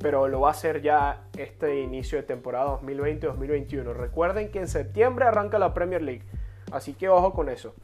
pero 0.00 0.28
lo 0.28 0.40
va 0.40 0.48
a 0.48 0.50
hacer 0.52 0.82
ya 0.82 1.22
este 1.36 1.80
inicio 1.80 2.18
de 2.18 2.24
temporada 2.24 2.78
2020-2021. 2.80 3.94
Recuerden 3.94 4.50
que 4.50 4.58
en 4.58 4.68
septiembre 4.68 5.24
arranca 5.24 5.58
la 5.58 5.72
Premier 5.72 6.02
League, 6.02 6.24
así 6.70 6.92
que 6.92 7.08
ojo 7.08 7.32
con 7.32 7.48
eso. 7.48 7.74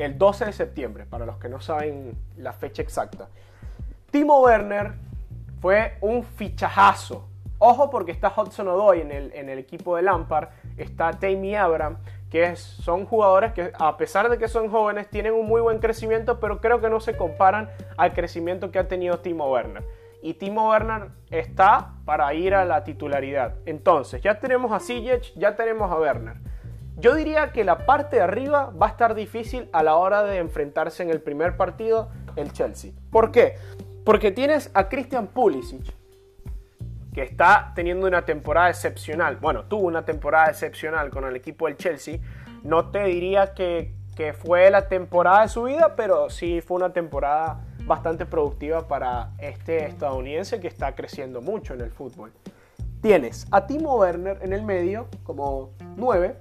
El 0.00 0.16
12 0.16 0.46
de 0.46 0.52
septiembre, 0.52 1.04
para 1.04 1.26
los 1.26 1.36
que 1.36 1.50
no 1.50 1.60
saben 1.60 2.16
la 2.38 2.54
fecha 2.54 2.80
exacta. 2.80 3.28
Timo 4.10 4.40
Werner 4.40 4.92
fue 5.60 5.98
un 6.00 6.24
fichajazo. 6.24 7.28
Ojo 7.58 7.90
porque 7.90 8.10
está 8.10 8.32
Hudson 8.34 8.68
Odoi 8.68 9.02
en 9.02 9.10
el, 9.12 9.58
equipo 9.58 9.96
de 9.96 10.02
Lampard, 10.02 10.48
está 10.78 11.10
Tammy 11.10 11.54
Abraham 11.54 11.98
que 12.30 12.56
son 12.56 13.04
jugadores 13.04 13.52
que 13.52 13.72
a 13.78 13.96
pesar 13.98 14.30
de 14.30 14.38
que 14.38 14.48
son 14.48 14.70
jóvenes 14.70 15.10
tienen 15.10 15.34
un 15.34 15.46
muy 15.46 15.60
buen 15.60 15.80
crecimiento, 15.80 16.40
pero 16.40 16.62
creo 16.62 16.80
que 16.80 16.88
no 16.88 17.00
se 17.00 17.16
comparan 17.16 17.68
al 17.98 18.14
crecimiento 18.14 18.70
que 18.70 18.78
ha 18.78 18.88
tenido 18.88 19.18
Timo 19.18 19.50
Werner. 19.50 19.84
Y 20.22 20.34
Timo 20.34 20.70
Werner 20.70 21.08
está 21.30 21.94
para 22.06 22.32
ir 22.32 22.54
a 22.54 22.64
la 22.64 22.84
titularidad. 22.84 23.56
Entonces, 23.66 24.22
ya 24.22 24.38
tenemos 24.38 24.72
a 24.72 24.80
Ziyech, 24.80 25.34
ya 25.34 25.56
tenemos 25.56 25.90
a 25.90 25.96
Werner. 25.96 26.36
Yo 27.00 27.14
diría 27.14 27.50
que 27.52 27.64
la 27.64 27.86
parte 27.86 28.16
de 28.16 28.22
arriba 28.22 28.70
va 28.70 28.86
a 28.86 28.90
estar 28.90 29.14
difícil 29.14 29.70
a 29.72 29.82
la 29.82 29.96
hora 29.96 30.22
de 30.22 30.36
enfrentarse 30.36 31.02
en 31.02 31.08
el 31.08 31.22
primer 31.22 31.56
partido 31.56 32.10
el 32.36 32.52
Chelsea. 32.52 32.92
¿Por 33.10 33.32
qué? 33.32 33.54
Porque 34.04 34.30
tienes 34.30 34.70
a 34.74 34.90
Christian 34.90 35.28
Pulisic, 35.28 35.94
que 37.14 37.22
está 37.22 37.72
teniendo 37.74 38.06
una 38.06 38.26
temporada 38.26 38.68
excepcional, 38.68 39.36
bueno, 39.36 39.64
tuvo 39.64 39.86
una 39.86 40.04
temporada 40.04 40.50
excepcional 40.50 41.08
con 41.08 41.24
el 41.24 41.36
equipo 41.36 41.66
del 41.68 41.78
Chelsea, 41.78 42.18
no 42.62 42.90
te 42.90 43.04
diría 43.04 43.54
que, 43.54 43.98
fue 44.38 44.70
la 44.70 44.86
temporada 44.86 45.40
de 45.40 45.48
su 45.48 45.62
vida, 45.62 45.94
pero 45.96 46.28
sí 46.28 46.60
fue 46.60 46.76
una 46.76 46.92
temporada 46.92 47.64
bastante 47.86 48.26
productiva 48.26 48.86
para 48.86 49.30
este 49.38 49.86
estadounidense 49.86 50.60
que 50.60 50.68
está 50.68 50.94
creciendo 50.94 51.40
mucho 51.40 51.72
en 51.72 51.80
el 51.80 51.90
fútbol. 51.90 52.30
Tienes 53.00 53.46
a 53.50 53.66
Timo 53.66 53.96
Werner 53.96 54.38
en 54.42 54.52
el 54.52 54.62
medio 54.62 55.08
como 55.24 55.70
9 55.96 56.36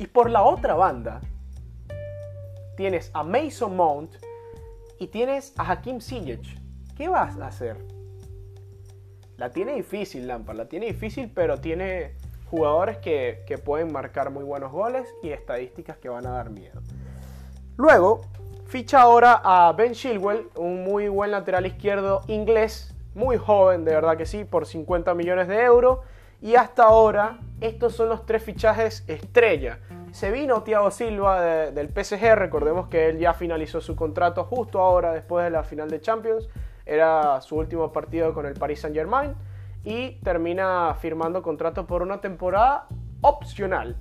y 0.00 0.06
por 0.06 0.30
la 0.30 0.42
otra 0.42 0.74
banda 0.74 1.20
tienes 2.74 3.10
a 3.12 3.22
Mason 3.22 3.76
Mount 3.76 4.14
y 4.98 5.08
tienes 5.08 5.52
a 5.58 5.70
Hakim 5.70 6.00
Ziyech. 6.00 6.58
¿Qué 6.96 7.08
vas 7.08 7.38
a 7.38 7.48
hacer? 7.48 7.76
La 9.36 9.50
tiene 9.50 9.74
difícil 9.74 10.26
Lampard, 10.26 10.56
la 10.56 10.68
tiene 10.70 10.86
difícil, 10.86 11.30
pero 11.34 11.60
tiene 11.60 12.14
jugadores 12.50 12.96
que, 12.96 13.44
pueden 13.62 13.92
marcar 13.92 14.30
muy 14.30 14.42
buenos 14.42 14.72
goles 14.72 15.06
y 15.22 15.28
estadísticas 15.28 15.98
que 15.98 16.08
van 16.08 16.26
a 16.26 16.30
dar 16.30 16.48
miedo. 16.48 16.80
Luego, 17.76 18.22
Ficha 18.64 19.02
ahora 19.02 19.42
a 19.44 19.70
Ben 19.74 19.92
Chilwell, 19.92 20.48
un 20.56 20.82
muy 20.82 21.08
buen 21.08 21.30
lateral 21.30 21.66
izquierdo 21.66 22.22
inglés, 22.26 22.94
muy 23.14 23.36
joven, 23.36 23.84
de 23.84 23.92
verdad 23.92 24.16
que 24.16 24.24
sí, 24.24 24.44
por 24.44 24.64
50 24.64 25.12
millones 25.14 25.46
de 25.46 25.60
euros. 25.62 25.98
Y 26.40 26.54
hasta 26.54 26.84
ahora, 26.84 27.40
estos 27.60 27.94
son 27.94 28.08
los 28.08 28.26
tres 28.26 28.42
fichajes 28.42 29.04
estrella. 29.06 29.78
Se 30.12 30.30
vino 30.30 30.62
Thiago 30.62 30.90
Silva 30.90 31.40
del 31.70 31.88
PSG, 31.88 32.34
recordemos 32.34 32.88
que 32.88 33.08
él 33.08 33.18
ya 33.18 33.34
finalizó 33.34 33.80
su 33.80 33.94
contrato 33.94 34.44
justo 34.44 34.80
ahora, 34.80 35.12
después 35.12 35.44
de 35.44 35.50
la 35.50 35.62
final 35.62 35.90
de 35.90 36.00
Champions. 36.00 36.48
Era 36.86 37.40
su 37.40 37.56
último 37.56 37.92
partido 37.92 38.34
con 38.34 38.46
el 38.46 38.54
Paris 38.54 38.80
Saint 38.80 38.96
Germain. 38.96 39.34
Y 39.84 40.16
termina 40.22 40.94
firmando 41.00 41.42
contrato 41.42 41.86
por 41.86 42.02
una 42.02 42.20
temporada 42.20 42.86
opcional. 43.20 43.96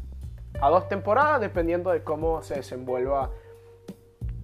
A 0.61 0.69
dos 0.69 0.87
temporadas, 0.87 1.41
dependiendo 1.41 1.91
de 1.91 2.03
cómo 2.03 2.41
se 2.41 2.55
desenvuelva 2.55 3.29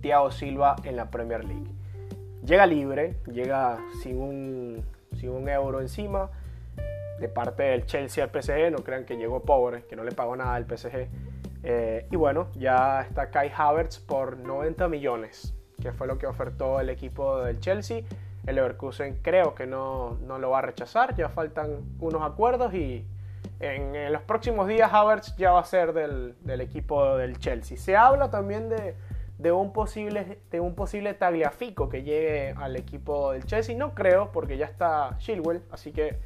Thiago 0.01 0.31
Silva 0.31 0.75
en 0.83 0.95
la 0.95 1.09
Premier 1.09 1.43
League. 1.43 1.71
Llega 2.45 2.65
libre, 2.67 3.17
llega 3.25 3.79
sin 4.03 4.21
un, 4.21 4.85
sin 5.17 5.31
un 5.31 5.49
euro 5.49 5.81
encima 5.81 6.29
de 7.19 7.29
parte 7.29 7.63
del 7.63 7.85
Chelsea 7.85 8.23
al 8.23 8.29
PSG, 8.29 8.71
no 8.71 8.79
crean 8.83 9.05
que 9.05 9.17
llegó 9.17 9.41
pobre, 9.41 9.83
que 9.85 9.95
no 9.95 10.03
le 10.03 10.11
pagó 10.11 10.35
nada 10.35 10.55
al 10.55 10.65
PSG. 10.65 11.07
Eh, 11.63 12.07
y 12.11 12.15
bueno, 12.15 12.49
ya 12.55 13.01
está 13.01 13.31
Kai 13.31 13.51
Havertz 13.55 13.99
por 13.99 14.37
90 14.37 14.87
millones, 14.87 15.53
que 15.81 15.91
fue 15.91 16.07
lo 16.07 16.17
que 16.17 16.27
ofertó 16.27 16.79
el 16.79 16.89
equipo 16.89 17.41
del 17.41 17.59
Chelsea. 17.59 18.03
El 18.45 18.55
Leverkusen 18.55 19.19
creo 19.21 19.55
que 19.55 19.65
no, 19.65 20.17
no 20.21 20.37
lo 20.37 20.51
va 20.51 20.59
a 20.59 20.61
rechazar, 20.61 21.15
ya 21.15 21.29
faltan 21.29 21.79
unos 21.99 22.21
acuerdos 22.21 22.73
y 22.75 23.05
en, 23.59 24.11
los 24.11 24.21
próximos 24.21 24.67
días 24.67 24.91
Havertz 24.93 25.35
ya 25.37 25.51
va 25.51 25.61
a 25.61 25.65
ser 25.65 25.93
del, 25.93 26.35
del 26.41 26.61
equipo 26.61 27.17
del 27.17 27.39
Chelsea. 27.39 27.77
Se 27.77 27.95
habla 27.95 28.29
también 28.29 28.69
de, 28.69 28.95
de 29.37 29.51
un 29.51 29.73
posible, 29.73 30.39
de 30.51 30.59
un 30.59 30.75
posible 30.75 31.13
Tagliafico 31.13 31.89
que 31.89 32.03
llegue 32.03 32.53
al 32.57 32.75
equipo 32.75 33.31
del 33.31 33.45
Chelsea. 33.45 33.75
No 33.75 33.93
creo, 33.93 34.31
porque 34.31 34.57
ya 34.57 34.65
está 34.65 35.15
Chilwell, 35.17 35.63
así 35.71 35.91
que 35.91 36.17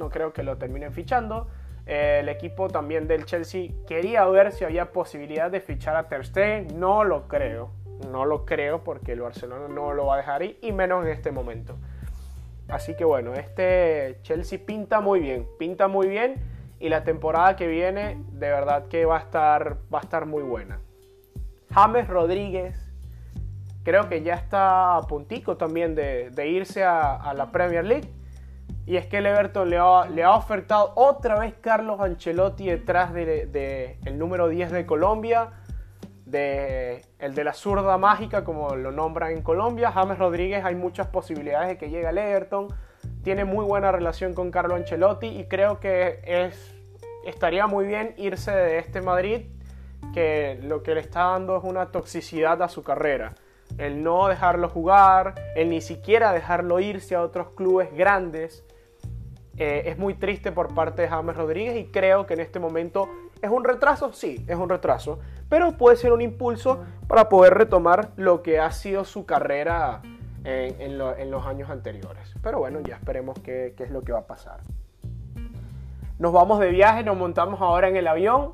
no 0.00 0.08
creo 0.10 0.32
que 0.32 0.42
lo 0.42 0.56
terminen 0.58 0.92
fichando. 0.92 1.46
el 1.86 2.28
equipo 2.28 2.68
también 2.68 3.06
del 3.06 3.24
Chelsea 3.24 3.70
quería 3.86 4.24
ver 4.24 4.50
si 4.52 4.64
había 4.64 4.92
posibilidad 4.92 5.50
de 5.50 5.60
fichar 5.60 5.94
a 5.94 6.08
Ter 6.08 6.26
Stegen. 6.26 6.80
No 6.80 7.04
lo 7.04 7.28
creo, 7.28 7.70
no 8.10 8.24
lo 8.24 8.44
creo 8.44 8.82
porque 8.82 9.12
el 9.12 9.20
Barcelona 9.20 9.68
no 9.68 9.92
lo 9.92 10.06
va 10.06 10.14
a 10.14 10.16
dejar 10.16 10.42
ir 10.42 10.58
y 10.62 10.72
menos 10.72 11.04
en 11.04 11.12
este 11.12 11.30
momento. 11.30 11.76
Así 12.68 12.96
que 12.96 13.04
bueno, 13.04 13.34
este 13.34 14.18
Chelsea 14.22 14.58
pinta 14.64 15.00
muy 15.00 15.20
bien, 15.20 15.46
pinta 15.58 15.86
muy 15.86 16.08
bien 16.08 16.36
y 16.78 16.88
la 16.88 17.04
temporada 17.04 17.56
que 17.56 17.66
viene 17.66 18.16
de 18.32 18.48
verdad 18.48 18.88
que 18.88 19.04
va 19.04 19.18
a 19.18 19.20
estar, 19.20 19.78
va 19.92 19.98
a 19.98 20.02
estar 20.02 20.26
muy 20.26 20.42
buena. 20.42 20.80
James 21.72 22.08
Rodríguez 22.08 22.90
creo 23.82 24.08
que 24.08 24.22
ya 24.22 24.34
está 24.34 24.96
a 24.96 25.02
puntico 25.02 25.56
también 25.56 25.94
de, 25.94 26.48
irse 26.48 26.84
a, 26.84 27.32
la 27.34 27.50
Premier 27.50 27.84
League. 27.84 28.08
Y 28.90 28.96
es 28.96 29.06
que 29.06 29.18
el 29.18 29.26
Everton 29.26 29.70
le 29.70 29.78
ha, 29.78 30.34
ofertado 30.34 30.90
otra 30.96 31.38
vez 31.38 31.54
Carlos 31.60 32.00
Ancelotti 32.00 32.66
detrás 32.66 33.14
del 33.14 33.52
de, 33.52 34.00
el 34.04 34.18
número 34.18 34.48
10 34.48 34.72
de 34.72 34.84
Colombia, 34.84 35.50
de, 36.26 37.04
el 37.20 37.36
de 37.36 37.44
la 37.44 37.52
zurda 37.52 37.98
mágica, 37.98 38.42
como 38.42 38.74
lo 38.74 38.90
nombran 38.90 39.30
en 39.30 39.42
Colombia. 39.42 39.92
James 39.92 40.18
Rodríguez, 40.18 40.64
hay 40.64 40.74
muchas 40.74 41.06
posibilidades 41.06 41.68
de 41.68 41.78
que 41.78 41.88
llegue 41.88 42.08
al 42.08 42.18
Everton. 42.18 42.66
Tiene 43.22 43.44
muy 43.44 43.64
buena 43.64 43.92
relación 43.92 44.34
con 44.34 44.50
Carlos 44.50 44.80
Ancelotti 44.80 45.28
y 45.28 45.44
creo 45.44 45.78
que 45.78 46.18
es, 46.24 46.74
estaría 47.24 47.68
muy 47.68 47.86
bien 47.86 48.14
irse 48.16 48.50
de 48.50 48.78
este 48.78 49.00
Madrid 49.02 49.42
que 50.12 50.58
lo 50.64 50.82
que 50.82 50.96
le 50.96 51.00
está 51.00 51.26
dando 51.26 51.56
es 51.56 51.62
una 51.62 51.92
toxicidad 51.92 52.60
a 52.60 52.68
su 52.68 52.82
carrera. 52.82 53.36
El 53.78 54.02
no 54.02 54.26
dejarlo 54.26 54.68
jugar, 54.68 55.36
el 55.54 55.70
ni 55.70 55.80
siquiera 55.80 56.32
dejarlo 56.32 56.80
irse 56.80 57.14
a 57.14 57.22
otros 57.22 57.50
clubes 57.50 57.94
grandes, 57.94 58.64
eh, 59.56 59.82
es 59.86 59.98
muy 59.98 60.14
triste 60.14 60.52
por 60.52 60.74
parte 60.74 61.02
de 61.02 61.08
James 61.08 61.36
Rodríguez 61.36 61.76
y 61.76 61.86
creo 61.86 62.26
que 62.26 62.34
en 62.34 62.40
este 62.40 62.58
momento 62.58 63.08
es 63.42 63.50
un 63.50 63.64
retraso, 63.64 64.12
sí, 64.12 64.44
es 64.48 64.56
un 64.56 64.68
retraso, 64.68 65.18
pero 65.48 65.76
puede 65.76 65.96
ser 65.96 66.12
un 66.12 66.22
impulso 66.22 66.84
para 67.08 67.28
poder 67.28 67.54
retomar 67.54 68.10
lo 68.16 68.42
que 68.42 68.58
ha 68.58 68.70
sido 68.72 69.04
su 69.04 69.26
carrera 69.26 70.02
en, 70.44 70.98
los 70.98 71.46
años 71.46 71.68
anteriores. 71.70 72.34
Pero 72.42 72.58
bueno, 72.58 72.80
ya 72.80 72.96
esperemos 72.96 73.38
qué 73.40 73.74
es 73.78 73.90
lo 73.90 74.02
que 74.02 74.12
va 74.12 74.20
a 74.20 74.26
pasar. 74.26 74.60
Nos 76.20 76.34
vamos 76.34 76.60
de 76.60 76.68
viaje, 76.68 77.02
nos 77.02 77.16
montamos 77.16 77.62
ahora 77.62 77.88
en 77.88 77.96
el 77.96 78.06
avión 78.06 78.52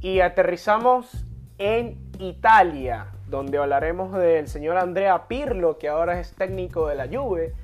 y 0.00 0.18
aterrizamos 0.18 1.24
en 1.58 1.96
Italia, 2.18 3.12
donde 3.28 3.56
hablaremos 3.58 4.12
del 4.14 4.48
señor 4.48 4.76
Andrea 4.76 5.28
Pirlo, 5.28 5.78
que 5.78 5.88
ahora 5.88 6.18
es 6.18 6.34
técnico 6.34 6.88
de 6.88 6.96
la 6.96 7.06
Juve. 7.06 7.54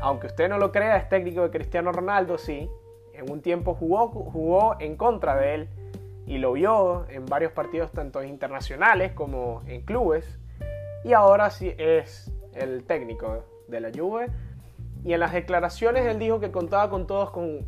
Aunque 0.00 0.28
usted 0.28 0.48
no 0.48 0.58
lo 0.58 0.70
crea, 0.72 0.96
es 0.96 1.08
técnico 1.08 1.42
de 1.42 1.50
Cristiano 1.50 1.92
Ronaldo, 1.92 2.38
sí. 2.38 2.70
En 3.14 3.30
un 3.30 3.42
tiempo 3.42 3.74
jugó, 3.74 4.08
jugó 4.08 4.76
en 4.78 4.96
contra 4.96 5.36
de 5.36 5.54
él 5.54 5.68
y 6.26 6.38
lo 6.38 6.52
vio 6.52 7.06
en 7.08 7.26
varios 7.26 7.52
partidos 7.52 7.90
tanto 7.90 8.22
internacionales 8.22 9.12
como 9.12 9.62
en 9.66 9.82
clubes. 9.82 10.38
Y 11.04 11.14
ahora 11.14 11.50
sí 11.50 11.74
es 11.78 12.30
el 12.54 12.84
técnico 12.84 13.44
de 13.66 13.80
la 13.80 13.90
Juve. 13.94 14.28
Y 15.04 15.14
en 15.14 15.20
las 15.20 15.32
declaraciones 15.32 16.06
él 16.06 16.18
dijo 16.18 16.38
que 16.38 16.50
contaba 16.50 16.90
con 16.90 17.06
todos 17.06 17.30
con 17.30 17.66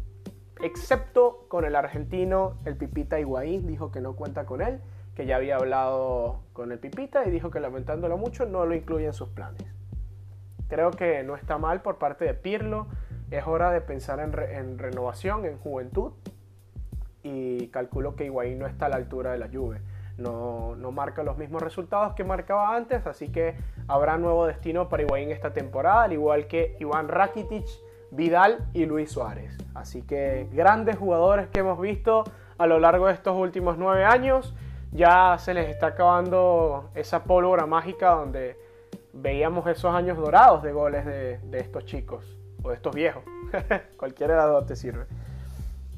excepto 0.62 1.46
con 1.48 1.64
el 1.64 1.74
argentino, 1.74 2.58
el 2.64 2.76
Pipita 2.76 3.18
Higuaín, 3.18 3.66
dijo 3.66 3.90
que 3.90 4.00
no 4.00 4.14
cuenta 4.14 4.44
con 4.44 4.60
él, 4.60 4.80
que 5.14 5.26
ya 5.26 5.36
había 5.36 5.56
hablado 5.56 6.40
con 6.52 6.70
el 6.70 6.78
Pipita 6.78 7.24
y 7.26 7.30
dijo 7.30 7.50
que 7.50 7.60
lamentándolo 7.60 8.18
mucho 8.18 8.44
no 8.46 8.66
lo 8.66 8.74
incluye 8.74 9.06
en 9.06 9.14
sus 9.14 9.28
planes. 9.30 9.79
Creo 10.70 10.92
que 10.92 11.24
no 11.24 11.34
está 11.34 11.58
mal 11.58 11.82
por 11.82 11.98
parte 11.98 12.24
de 12.24 12.32
Pirlo, 12.32 12.86
es 13.32 13.44
hora 13.44 13.72
de 13.72 13.80
pensar 13.80 14.20
en, 14.20 14.78
renovación, 14.78 15.44
en 15.44 15.58
juventud 15.58 16.12
y 17.24 17.66
calculo 17.68 18.14
que 18.14 18.26
Higuaín 18.26 18.60
no 18.60 18.66
está 18.66 18.86
a 18.86 18.88
la 18.88 18.96
altura 18.96 19.32
de 19.32 19.38
la 19.38 19.48
Juve. 19.52 19.80
No, 20.16 20.76
no, 20.76 20.92
marca 20.92 21.24
los 21.24 21.36
mismos 21.36 21.60
resultados 21.60 22.14
que 22.14 22.22
marcaba 22.22 22.76
antes, 22.76 23.04
así 23.06 23.32
que 23.32 23.56
habrá 23.88 24.16
nuevo 24.16 24.46
destino 24.46 24.88
para 24.88 25.02
Higuaín 25.02 25.32
esta 25.32 25.52
temporada, 25.52 26.04
al 26.04 26.12
igual 26.12 26.46
que 26.46 26.76
Iván 26.78 27.08
Rakitic, 27.08 27.66
Vidal 28.12 28.68
y 28.72 28.86
Luis 28.86 29.10
Suárez. 29.10 29.58
Así 29.74 30.02
que 30.02 30.48
grandes 30.52 30.96
jugadores 30.96 31.48
que 31.48 31.60
hemos 31.60 31.80
visto 31.80 32.22
a 32.58 32.66
lo 32.66 32.78
largo 32.78 33.08
de 33.08 33.14
estos 33.14 33.36
últimos 33.36 33.76
nueve 33.76 34.04
años. 34.04 34.54
Ya 34.92 35.36
se 35.38 35.52
les 35.54 35.68
está 35.68 35.88
acabando 35.88 36.90
esa 36.94 37.24
pólvora 37.24 37.66
mágica 37.66 38.10
donde 38.10 38.69
veíamos 39.20 39.66
esos 39.66 39.94
años 39.94 40.16
dorados 40.16 40.62
de 40.62 40.72
goles 40.72 41.04
de, 41.04 41.40
estos 41.52 41.84
chicos 41.84 42.24
o 42.62 42.70
de 42.70 42.76
estos 42.76 42.94
viejos. 42.94 43.22
Cualquiera 43.96 44.46
de 44.46 44.66
te 44.66 44.76
sirve. 44.76 45.06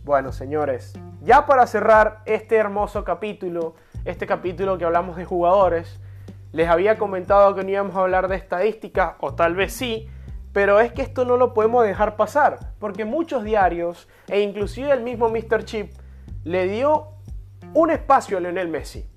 Bueno, 0.04 0.32
señores, 0.32 0.94
ya 1.22 1.46
para 1.46 1.66
cerrar 1.66 2.22
este 2.26 2.56
hermoso 2.56 3.04
capítulo, 3.04 3.74
este 4.04 4.26
capítulo 4.26 4.76
que 4.76 4.84
hablamos 4.84 5.16
de 5.16 5.24
jugadores, 5.24 6.00
les 6.50 6.68
había 6.68 6.98
comentado 6.98 7.54
que 7.54 7.62
no 7.62 7.70
íbamos 7.70 7.96
a 7.96 8.00
hablar 8.00 8.28
de 8.28 8.36
estadísticas, 8.36 9.14
o 9.20 9.34
tal 9.34 9.54
vez 9.54 9.72
sí, 9.72 10.08
pero 10.52 10.80
es 10.80 10.92
que 10.92 11.02
esto 11.02 11.24
no 11.24 11.36
lo 11.36 11.54
podemos 11.54 11.84
dejar 11.84 12.16
pasar, 12.16 12.58
porque 12.78 13.04
muchos 13.04 13.44
diarios, 13.44 14.08
e 14.28 14.40
inclusive 14.40 14.90
el 14.90 15.02
mismo 15.02 15.28
Mr. 15.28 15.64
Chip, 15.64 15.92
le 16.44 16.66
dio 16.66 17.12
un 17.72 17.90
espacio 17.90 18.36
a 18.36 18.40
Lionel 18.40 18.68
Messi. 18.68 19.08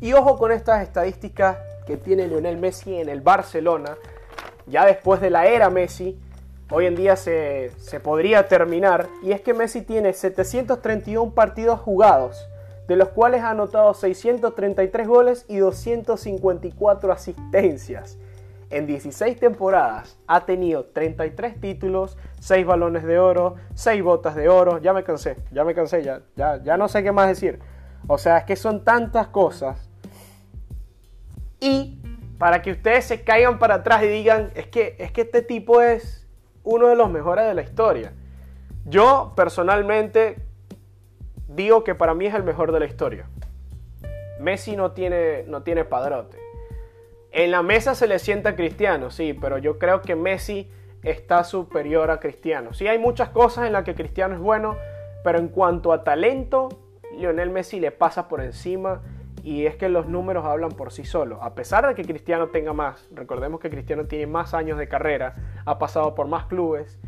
Y 0.00 0.12
ojo 0.12 0.36
con 0.36 0.52
estas 0.52 0.82
estadísticas 0.82 1.56
que 1.88 1.96
tiene 1.96 2.28
Lionel 2.28 2.58
Messi 2.58 3.00
en 3.00 3.08
el 3.08 3.20
Barcelona, 3.20 3.96
ya 4.68 4.84
después 4.84 5.20
de 5.20 5.30
la 5.30 5.46
era 5.46 5.70
Messi, 5.70 6.16
hoy 6.70 6.86
en 6.86 6.94
día 6.94 7.16
se, 7.16 7.72
se 7.78 7.98
podría 7.98 8.46
terminar, 8.46 9.08
y 9.22 9.32
es 9.32 9.40
que 9.40 9.54
Messi 9.54 9.82
tiene 9.82 10.12
731 10.12 11.34
partidos 11.34 11.80
jugados, 11.80 12.46
de 12.86 12.94
los 12.94 13.08
cuales 13.08 13.42
ha 13.42 13.50
anotado 13.50 13.94
633 13.94 15.08
goles 15.08 15.44
y 15.48 15.56
254 15.56 17.10
asistencias 17.10 18.18
en 18.70 18.86
16 18.86 19.38
temporadas 19.40 20.18
ha 20.26 20.44
tenido 20.44 20.84
33 20.84 21.60
títulos, 21.60 22.18
6 22.40 22.66
balones 22.66 23.04
de 23.04 23.18
oro, 23.18 23.56
6 23.74 24.02
botas 24.02 24.34
de 24.34 24.48
oro. 24.48 24.78
Ya 24.78 24.92
me 24.92 25.04
cansé, 25.04 25.38
ya 25.50 25.64
me 25.64 25.74
cansé, 25.74 26.02
ya, 26.02 26.20
ya, 26.36 26.62
ya 26.62 26.76
no 26.76 26.88
sé 26.88 27.02
qué 27.02 27.12
más 27.12 27.28
decir. 27.28 27.60
O 28.06 28.18
sea, 28.18 28.38
es 28.38 28.44
que 28.44 28.56
son 28.56 28.84
tantas 28.84 29.28
cosas. 29.28 29.87
Y 31.60 31.98
para 32.38 32.62
que 32.62 32.72
ustedes 32.72 33.04
se 33.04 33.22
caigan 33.24 33.58
para 33.58 33.76
atrás 33.76 34.02
y 34.02 34.06
digan, 34.06 34.50
es 34.54 34.66
que, 34.66 34.96
es 34.98 35.10
que 35.12 35.22
este 35.22 35.42
tipo 35.42 35.82
es 35.82 36.26
uno 36.62 36.88
de 36.88 36.96
los 36.96 37.10
mejores 37.10 37.46
de 37.46 37.54
la 37.54 37.62
historia. 37.62 38.12
Yo 38.84 39.32
personalmente 39.36 40.36
digo 41.48 41.82
que 41.84 41.94
para 41.94 42.14
mí 42.14 42.26
es 42.26 42.34
el 42.34 42.44
mejor 42.44 42.72
de 42.72 42.80
la 42.80 42.86
historia. 42.86 43.28
Messi 44.40 44.76
no 44.76 44.92
tiene, 44.92 45.44
no 45.48 45.62
tiene 45.62 45.84
padrote. 45.84 46.38
En 47.32 47.50
la 47.50 47.62
mesa 47.62 47.94
se 47.94 48.06
le 48.06 48.18
sienta 48.18 48.56
Cristiano, 48.56 49.10
sí, 49.10 49.34
pero 49.34 49.58
yo 49.58 49.78
creo 49.78 50.00
que 50.00 50.14
Messi 50.14 50.70
está 51.02 51.44
superior 51.44 52.10
a 52.10 52.20
Cristiano. 52.20 52.72
Sí, 52.72 52.86
hay 52.86 52.98
muchas 52.98 53.30
cosas 53.30 53.66
en 53.66 53.72
las 53.72 53.84
que 53.84 53.94
Cristiano 53.94 54.34
es 54.34 54.40
bueno, 54.40 54.76
pero 55.24 55.38
en 55.38 55.48
cuanto 55.48 55.92
a 55.92 56.04
talento, 56.04 56.68
Lionel 57.16 57.50
Messi 57.50 57.80
le 57.80 57.90
pasa 57.90 58.28
por 58.28 58.40
encima 58.40 59.02
Y 59.42 59.66
es 59.66 59.76
que 59.76 59.88
los 59.88 60.06
números 60.06 60.44
hablan 60.44 60.70
por 60.70 60.92
sí 60.92 61.04
solos. 61.04 61.38
A 61.42 61.54
pesar 61.54 61.86
de 61.86 61.94
que 61.94 62.04
Cristiano 62.04 62.48
tenga 62.48 62.72
más, 62.72 63.08
recordemos 63.12 63.60
que 63.60 63.70
Cristiano 63.70 64.04
tiene 64.04 64.26
más 64.26 64.54
años 64.54 64.78
de 64.78 64.88
carrera, 64.88 65.34
ha 65.64 65.78
pasado 65.78 66.14
por 66.14 66.26
más 66.26 66.46
clubes. 66.46 66.98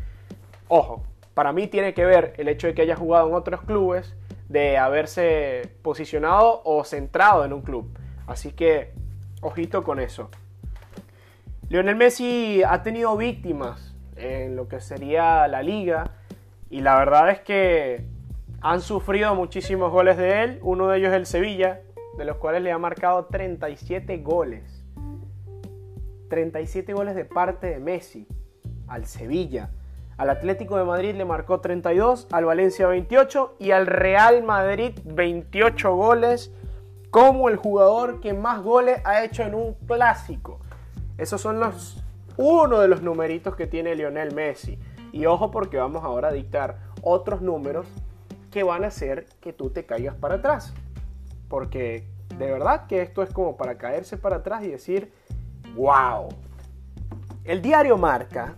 Ojo, 0.67 1.03
para 1.33 1.53
mí 1.53 1.67
tiene 1.67 1.93
que 1.93 2.05
ver 2.05 2.33
el 2.37 2.47
hecho 2.47 2.67
de 2.67 2.73
que 2.73 2.81
haya 2.81 2.95
jugado 2.95 3.27
en 3.27 3.35
otros 3.35 3.61
clubes, 3.61 4.15
de 4.49 4.77
haberse 4.77 5.73
posicionado 5.81 6.61
o 6.65 6.83
centrado 6.83 7.45
en 7.45 7.53
un 7.53 7.61
club. 7.61 7.97
Así 8.27 8.51
que, 8.51 8.93
ojito 9.41 9.83
con 9.83 9.99
eso. 9.99 10.29
Lionel 11.69 11.95
Messi 11.95 12.63
ha 12.67 12.83
tenido 12.83 13.15
víctimas 13.15 13.95
en 14.17 14.55
lo 14.55 14.67
que 14.67 14.81
sería 14.81 15.47
la 15.47 15.63
liga 15.63 16.11
y 16.69 16.81
la 16.81 16.97
verdad 16.97 17.29
es 17.29 17.39
que 17.39 18.05
han 18.61 18.81
sufrido 18.81 19.35
muchísimos 19.35 19.91
goles 19.91 20.17
de 20.17 20.43
él. 20.43 20.59
Uno 20.63 20.89
de 20.89 20.99
ellos 20.99 21.13
el 21.13 21.25
Sevilla, 21.25 21.81
de 22.17 22.25
los 22.25 22.37
cuales 22.37 22.61
le 22.61 22.71
ha 22.71 22.77
marcado 22.77 23.25
37 23.25 24.17
goles. 24.17 24.83
37 26.29 26.93
goles 26.93 27.15
de 27.15 27.25
parte 27.25 27.67
de 27.67 27.79
Messi 27.79 28.27
al 28.87 29.05
Sevilla. 29.05 29.71
Al 30.17 30.29
Atlético 30.29 30.77
de 30.77 30.83
Madrid 30.83 31.15
le 31.15 31.25
marcó 31.25 31.61
32, 31.61 32.27
al 32.31 32.45
Valencia 32.45 32.87
28 32.87 33.55
y 33.59 33.71
al 33.71 33.87
Real 33.87 34.43
Madrid 34.43 34.97
28 35.05 35.95
goles 35.95 36.53
como 37.09 37.49
el 37.49 37.55
jugador 37.55 38.21
que 38.21 38.33
más 38.33 38.61
goles 38.61 39.01
ha 39.03 39.23
hecho 39.23 39.43
en 39.43 39.55
un 39.55 39.73
clásico. 39.87 40.59
Esos 41.17 41.41
son 41.41 41.59
los 41.59 42.03
uno 42.37 42.79
de 42.79 42.87
los 42.87 43.01
numeritos 43.01 43.55
que 43.55 43.67
tiene 43.67 43.95
Lionel 43.95 44.33
Messi. 44.33 44.79
Y 45.11 45.25
ojo 45.25 45.51
porque 45.51 45.77
vamos 45.77 46.03
ahora 46.03 46.29
a 46.29 46.31
dictar 46.31 46.79
otros 47.01 47.41
números 47.41 47.85
que 48.49 48.63
van 48.63 48.83
a 48.83 48.87
hacer 48.87 49.25
que 49.41 49.53
tú 49.53 49.69
te 49.69 49.85
caigas 49.85 50.15
para 50.15 50.35
atrás. 50.35 50.73
Porque 51.51 52.07
de 52.37 52.49
verdad 52.49 52.87
que 52.87 53.01
esto 53.01 53.21
es 53.21 53.29
como 53.33 53.57
para 53.57 53.77
caerse 53.77 54.15
para 54.15 54.37
atrás 54.37 54.63
y 54.63 54.69
decir, 54.69 55.11
wow. 55.75 56.29
El 57.43 57.61
diario 57.61 57.97
Marca, 57.97 58.55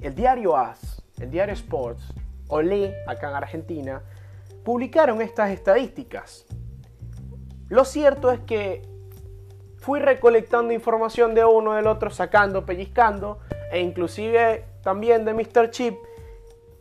el 0.00 0.14
diario 0.14 0.54
AS, 0.54 1.02
el 1.18 1.30
diario 1.30 1.54
Sports, 1.54 2.12
Olé, 2.48 2.94
acá 3.06 3.30
en 3.30 3.36
Argentina, 3.36 4.02
publicaron 4.64 5.22
estas 5.22 5.50
estadísticas. 5.50 6.44
Lo 7.70 7.86
cierto 7.86 8.30
es 8.30 8.40
que 8.40 8.82
fui 9.78 9.98
recolectando 9.98 10.74
información 10.74 11.34
de 11.34 11.42
uno 11.46 11.72
del 11.72 11.86
otro, 11.86 12.10
sacando, 12.10 12.66
pellizcando, 12.66 13.38
e 13.72 13.80
inclusive 13.80 14.66
también 14.82 15.24
de 15.24 15.32
Mr. 15.32 15.70
Chip. 15.70 15.96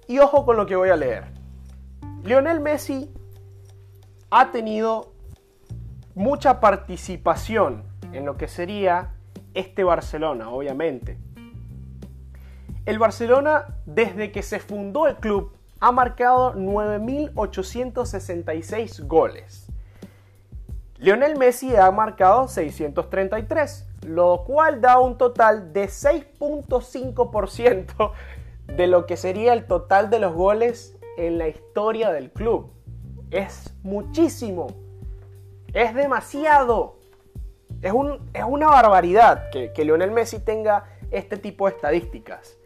Y 0.06 0.20
ojo 0.20 0.46
con 0.46 0.58
lo 0.58 0.66
que 0.66 0.76
voy 0.76 0.90
a 0.90 0.98
leer. 0.98 1.28
Lionel 2.26 2.60
Messi 2.60 3.10
ha 4.30 4.52
tenido 4.52 5.13
mucha 6.16 6.60
participación 6.60 7.84
en 8.12 8.26
lo 8.26 8.36
que 8.38 8.48
sería 8.48 9.12
este 9.54 9.84
Barcelona, 9.84 10.50
obviamente. 10.50 11.20
El 12.86 12.98
Barcelona, 13.00 13.78
desde 13.86 14.32
que 14.32 14.44
se 14.44 14.60
fundó 14.60 15.08
el 15.08 15.16
club, 15.16 15.52
ha 15.80 15.92
marcado 15.92 16.54
9.866 16.56 19.08
goles. 19.08 19.68
Lionel 20.98 21.38
Messi 21.38 21.76
ha 21.76 21.90
marcado 21.92 22.48
633, 22.48 23.88
lo 24.06 24.44
cual 24.46 24.80
da 24.82 25.00
un 25.00 25.18
total 25.18 25.74
de 25.74 25.86
6.5% 25.86 28.12
de 28.68 28.88
lo 28.88 29.06
que 29.06 29.18
sería 29.18 29.52
el 29.54 29.66
total 29.66 30.10
de 30.10 30.20
los 30.20 30.34
goles 30.34 30.96
en 31.18 31.38
la 31.38 31.50
historia 31.50 32.12
del 32.12 32.32
club. 32.32 32.72
Es 33.32 33.74
muchísimo, 33.84 34.68
es 35.74 35.94
demasiado, 35.96 37.00
es, 37.82 37.92
una 37.92 38.68
barbaridad 38.68 39.50
que, 39.50 39.74
que 39.74 39.84
Lionel 39.84 40.12
Messi 40.12 40.40
tenga 40.40 40.86
este 41.12 41.38
tipo 41.38 41.68
de 41.68 41.76
estadísticas. 41.76 42.58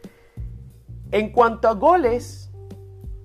En 1.10 1.32
cuanto 1.32 1.68
a 1.68 1.72
goles 1.72 2.50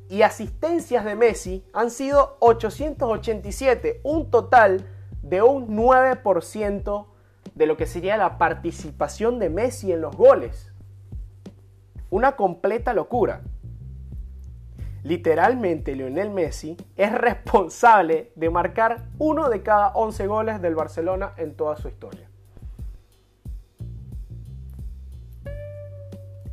y 0.09 0.21
asistencias 0.21 1.03
de 1.05 1.15
Messi, 1.15 1.65
han 1.73 1.91
sido 1.91 2.37
887, 2.39 4.01
un 4.03 4.29
total 4.31 4.87
de 5.21 5.41
un 5.41 5.75
9% 5.75 7.07
de 7.55 7.65
lo 7.65 7.77
que 7.77 7.85
sería 7.85 8.17
la 8.17 8.37
participación 8.37 9.39
de 9.39 9.49
Messi 9.49 9.91
en 9.91 10.01
los 10.01 10.15
goles. 10.15 10.71
Una 12.09 12.35
completa 12.35 12.93
locura. 12.93 13.41
Literalmente 15.03 15.95
Lionel 15.95 16.31
Messi 16.31 16.77
es 16.95 17.11
responsable 17.11 18.31
de 18.35 18.49
marcar 18.49 19.03
uno 19.19 19.49
de 19.49 19.61
cada 19.61 19.89
11 19.93 20.27
goles 20.27 20.61
del 20.61 20.75
Barcelona 20.75 21.33
en 21.37 21.55
toda 21.55 21.75
su 21.75 21.89
historia. 21.89 22.29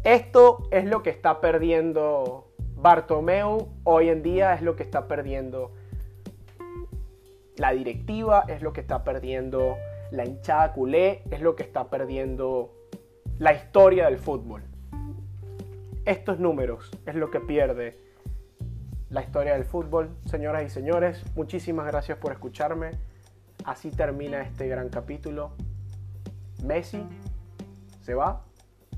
Esto 0.02 0.68
es 0.70 0.84
lo 0.86 1.02
que 1.02 1.10
está 1.10 1.40
perdiendo 1.40 2.48
Bartomeu 2.76 3.68
hoy 3.84 4.08
en 4.08 4.22
día, 4.22 4.54
es 4.54 4.62
lo 4.62 4.74
que 4.74 4.82
está 4.82 5.06
perdiendo 5.06 5.72
la 7.60 7.72
directiva 7.72 8.44
es 8.48 8.62
lo 8.62 8.72
que 8.72 8.80
está 8.80 9.04
perdiendo 9.04 9.76
la 10.10 10.24
hinchada 10.24 10.72
culé, 10.72 11.22
es 11.30 11.42
lo 11.42 11.56
que 11.56 11.62
está 11.62 11.90
perdiendo 11.90 12.72
la 13.38 13.52
historia 13.52 14.06
del 14.06 14.18
fútbol. 14.18 14.62
Estos 16.06 16.40
números 16.40 16.90
es 17.04 17.14
lo 17.16 17.30
que 17.30 17.38
pierde 17.38 17.98
la 19.10 19.22
historia 19.22 19.54
del 19.54 19.64
fútbol. 19.64 20.16
Señoras 20.24 20.64
y 20.64 20.70
señores, 20.70 21.22
muchísimas 21.34 21.86
gracias 21.86 22.18
por 22.18 22.32
escucharme. 22.32 22.92
Así 23.64 23.90
termina 23.90 24.40
este 24.42 24.66
gran 24.68 24.88
capítulo. 24.88 25.52
Messi 26.64 27.04
se 28.00 28.14
va, 28.14 28.44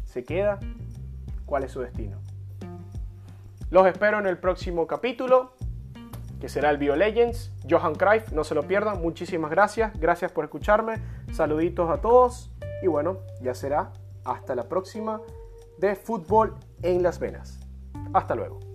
se 0.04 0.24
queda. 0.24 0.60
¿Cuál 1.46 1.64
es 1.64 1.72
su 1.72 1.80
destino? 1.80 2.18
Los 3.70 3.86
espero 3.86 4.18
en 4.18 4.26
el 4.26 4.38
próximo 4.38 4.86
capítulo 4.86 5.52
que 6.40 6.48
será 6.48 6.70
el 6.70 6.76
Bio 6.76 6.96
Legends. 6.96 7.52
Johan 7.68 7.94
Cruyff, 7.94 8.32
no 8.32 8.44
se 8.44 8.54
lo 8.54 8.64
pierdan. 8.64 9.00
Muchísimas 9.00 9.50
gracias. 9.50 9.98
Gracias 9.98 10.32
por 10.32 10.44
escucharme. 10.44 10.96
Saluditos 11.32 11.88
a 11.88 12.00
todos. 12.00 12.50
Y 12.82 12.88
bueno, 12.88 13.18
ya 13.40 13.54
será 13.54 13.92
hasta 14.24 14.54
la 14.54 14.64
próxima 14.64 15.20
de 15.78 15.94
Fútbol 15.94 16.56
en 16.82 17.02
las 17.02 17.18
Venas. 17.18 17.60
Hasta 18.12 18.34
luego. 18.34 18.71